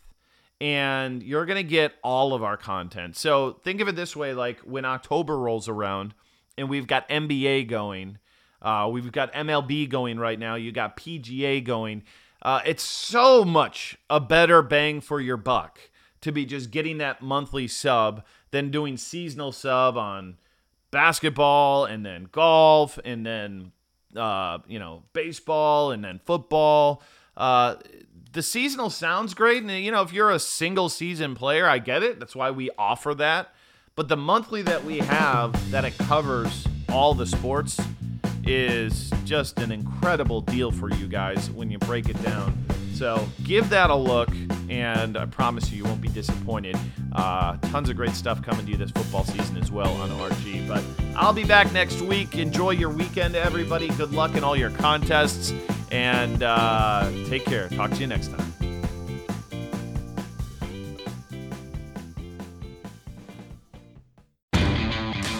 and 0.60 1.22
you're 1.22 1.46
going 1.46 1.62
to 1.62 1.68
get 1.68 1.92
all 2.02 2.34
of 2.34 2.42
our 2.42 2.56
content. 2.56 3.16
So 3.16 3.60
think 3.62 3.80
of 3.80 3.86
it 3.86 3.94
this 3.94 4.16
way: 4.16 4.34
like 4.34 4.58
when 4.60 4.84
October 4.84 5.38
rolls 5.38 5.68
around, 5.68 6.12
and 6.58 6.68
we've 6.68 6.88
got 6.88 7.08
NBA 7.08 7.68
going 7.68 8.18
uh, 8.62 8.88
we've 8.90 9.10
got 9.12 9.32
MLB 9.32 9.88
going 9.88 10.18
right 10.18 10.38
now. 10.38 10.54
You 10.54 10.72
got 10.72 10.96
PGA 10.96 11.64
going. 11.64 12.02
Uh, 12.42 12.60
it's 12.64 12.82
so 12.82 13.44
much 13.44 13.98
a 14.08 14.20
better 14.20 14.62
bang 14.62 15.00
for 15.00 15.20
your 15.20 15.36
buck 15.36 15.78
to 16.20 16.32
be 16.32 16.44
just 16.44 16.70
getting 16.70 16.98
that 16.98 17.22
monthly 17.22 17.66
sub 17.68 18.24
than 18.50 18.70
doing 18.70 18.96
seasonal 18.96 19.52
sub 19.52 19.96
on 19.96 20.36
basketball 20.90 21.84
and 21.84 22.04
then 22.04 22.28
golf 22.32 22.98
and 23.04 23.24
then 23.24 23.72
uh, 24.16 24.58
you 24.66 24.78
know 24.78 25.02
baseball 25.12 25.92
and 25.92 26.04
then 26.04 26.20
football. 26.24 27.02
Uh, 27.36 27.76
the 28.32 28.42
seasonal 28.42 28.90
sounds 28.90 29.34
great, 29.34 29.62
and 29.62 29.70
you 29.84 29.90
know 29.90 30.02
if 30.02 30.12
you're 30.12 30.30
a 30.30 30.38
single 30.38 30.88
season 30.88 31.34
player, 31.34 31.66
I 31.66 31.78
get 31.78 32.02
it. 32.02 32.18
That's 32.18 32.36
why 32.36 32.50
we 32.50 32.70
offer 32.78 33.14
that. 33.14 33.54
But 33.96 34.08
the 34.08 34.16
monthly 34.16 34.62
that 34.62 34.84
we 34.84 34.98
have 34.98 35.70
that 35.70 35.84
it 35.84 35.96
covers 35.98 36.66
all 36.88 37.14
the 37.14 37.26
sports 37.26 37.78
is 38.44 39.10
just 39.24 39.58
an 39.58 39.72
incredible 39.72 40.40
deal 40.40 40.70
for 40.70 40.90
you 40.90 41.06
guys 41.06 41.50
when 41.50 41.70
you 41.70 41.78
break 41.78 42.08
it 42.08 42.22
down. 42.22 42.56
So 42.94 43.26
give 43.44 43.70
that 43.70 43.88
a 43.88 43.94
look, 43.94 44.28
and 44.68 45.16
I 45.16 45.24
promise 45.24 45.70
you, 45.70 45.78
you 45.78 45.84
won't 45.84 46.02
be 46.02 46.08
disappointed. 46.08 46.76
Uh, 47.12 47.56
tons 47.56 47.88
of 47.88 47.96
great 47.96 48.10
stuff 48.10 48.42
coming 48.42 48.66
to 48.66 48.72
you 48.72 48.76
this 48.76 48.90
football 48.90 49.24
season 49.24 49.56
as 49.56 49.70
well 49.70 49.90
on 49.96 50.10
RG. 50.10 50.68
But 50.68 50.84
I'll 51.16 51.32
be 51.32 51.44
back 51.44 51.72
next 51.72 52.02
week. 52.02 52.36
Enjoy 52.36 52.72
your 52.72 52.90
weekend, 52.90 53.36
everybody. 53.36 53.88
Good 53.88 54.12
luck 54.12 54.34
in 54.34 54.44
all 54.44 54.54
your 54.54 54.70
contests, 54.70 55.54
and 55.90 56.42
uh, 56.42 57.10
take 57.26 57.46
care. 57.46 57.68
Talk 57.70 57.90
to 57.92 57.96
you 57.96 58.06
next 58.06 58.28
time. 58.28 58.59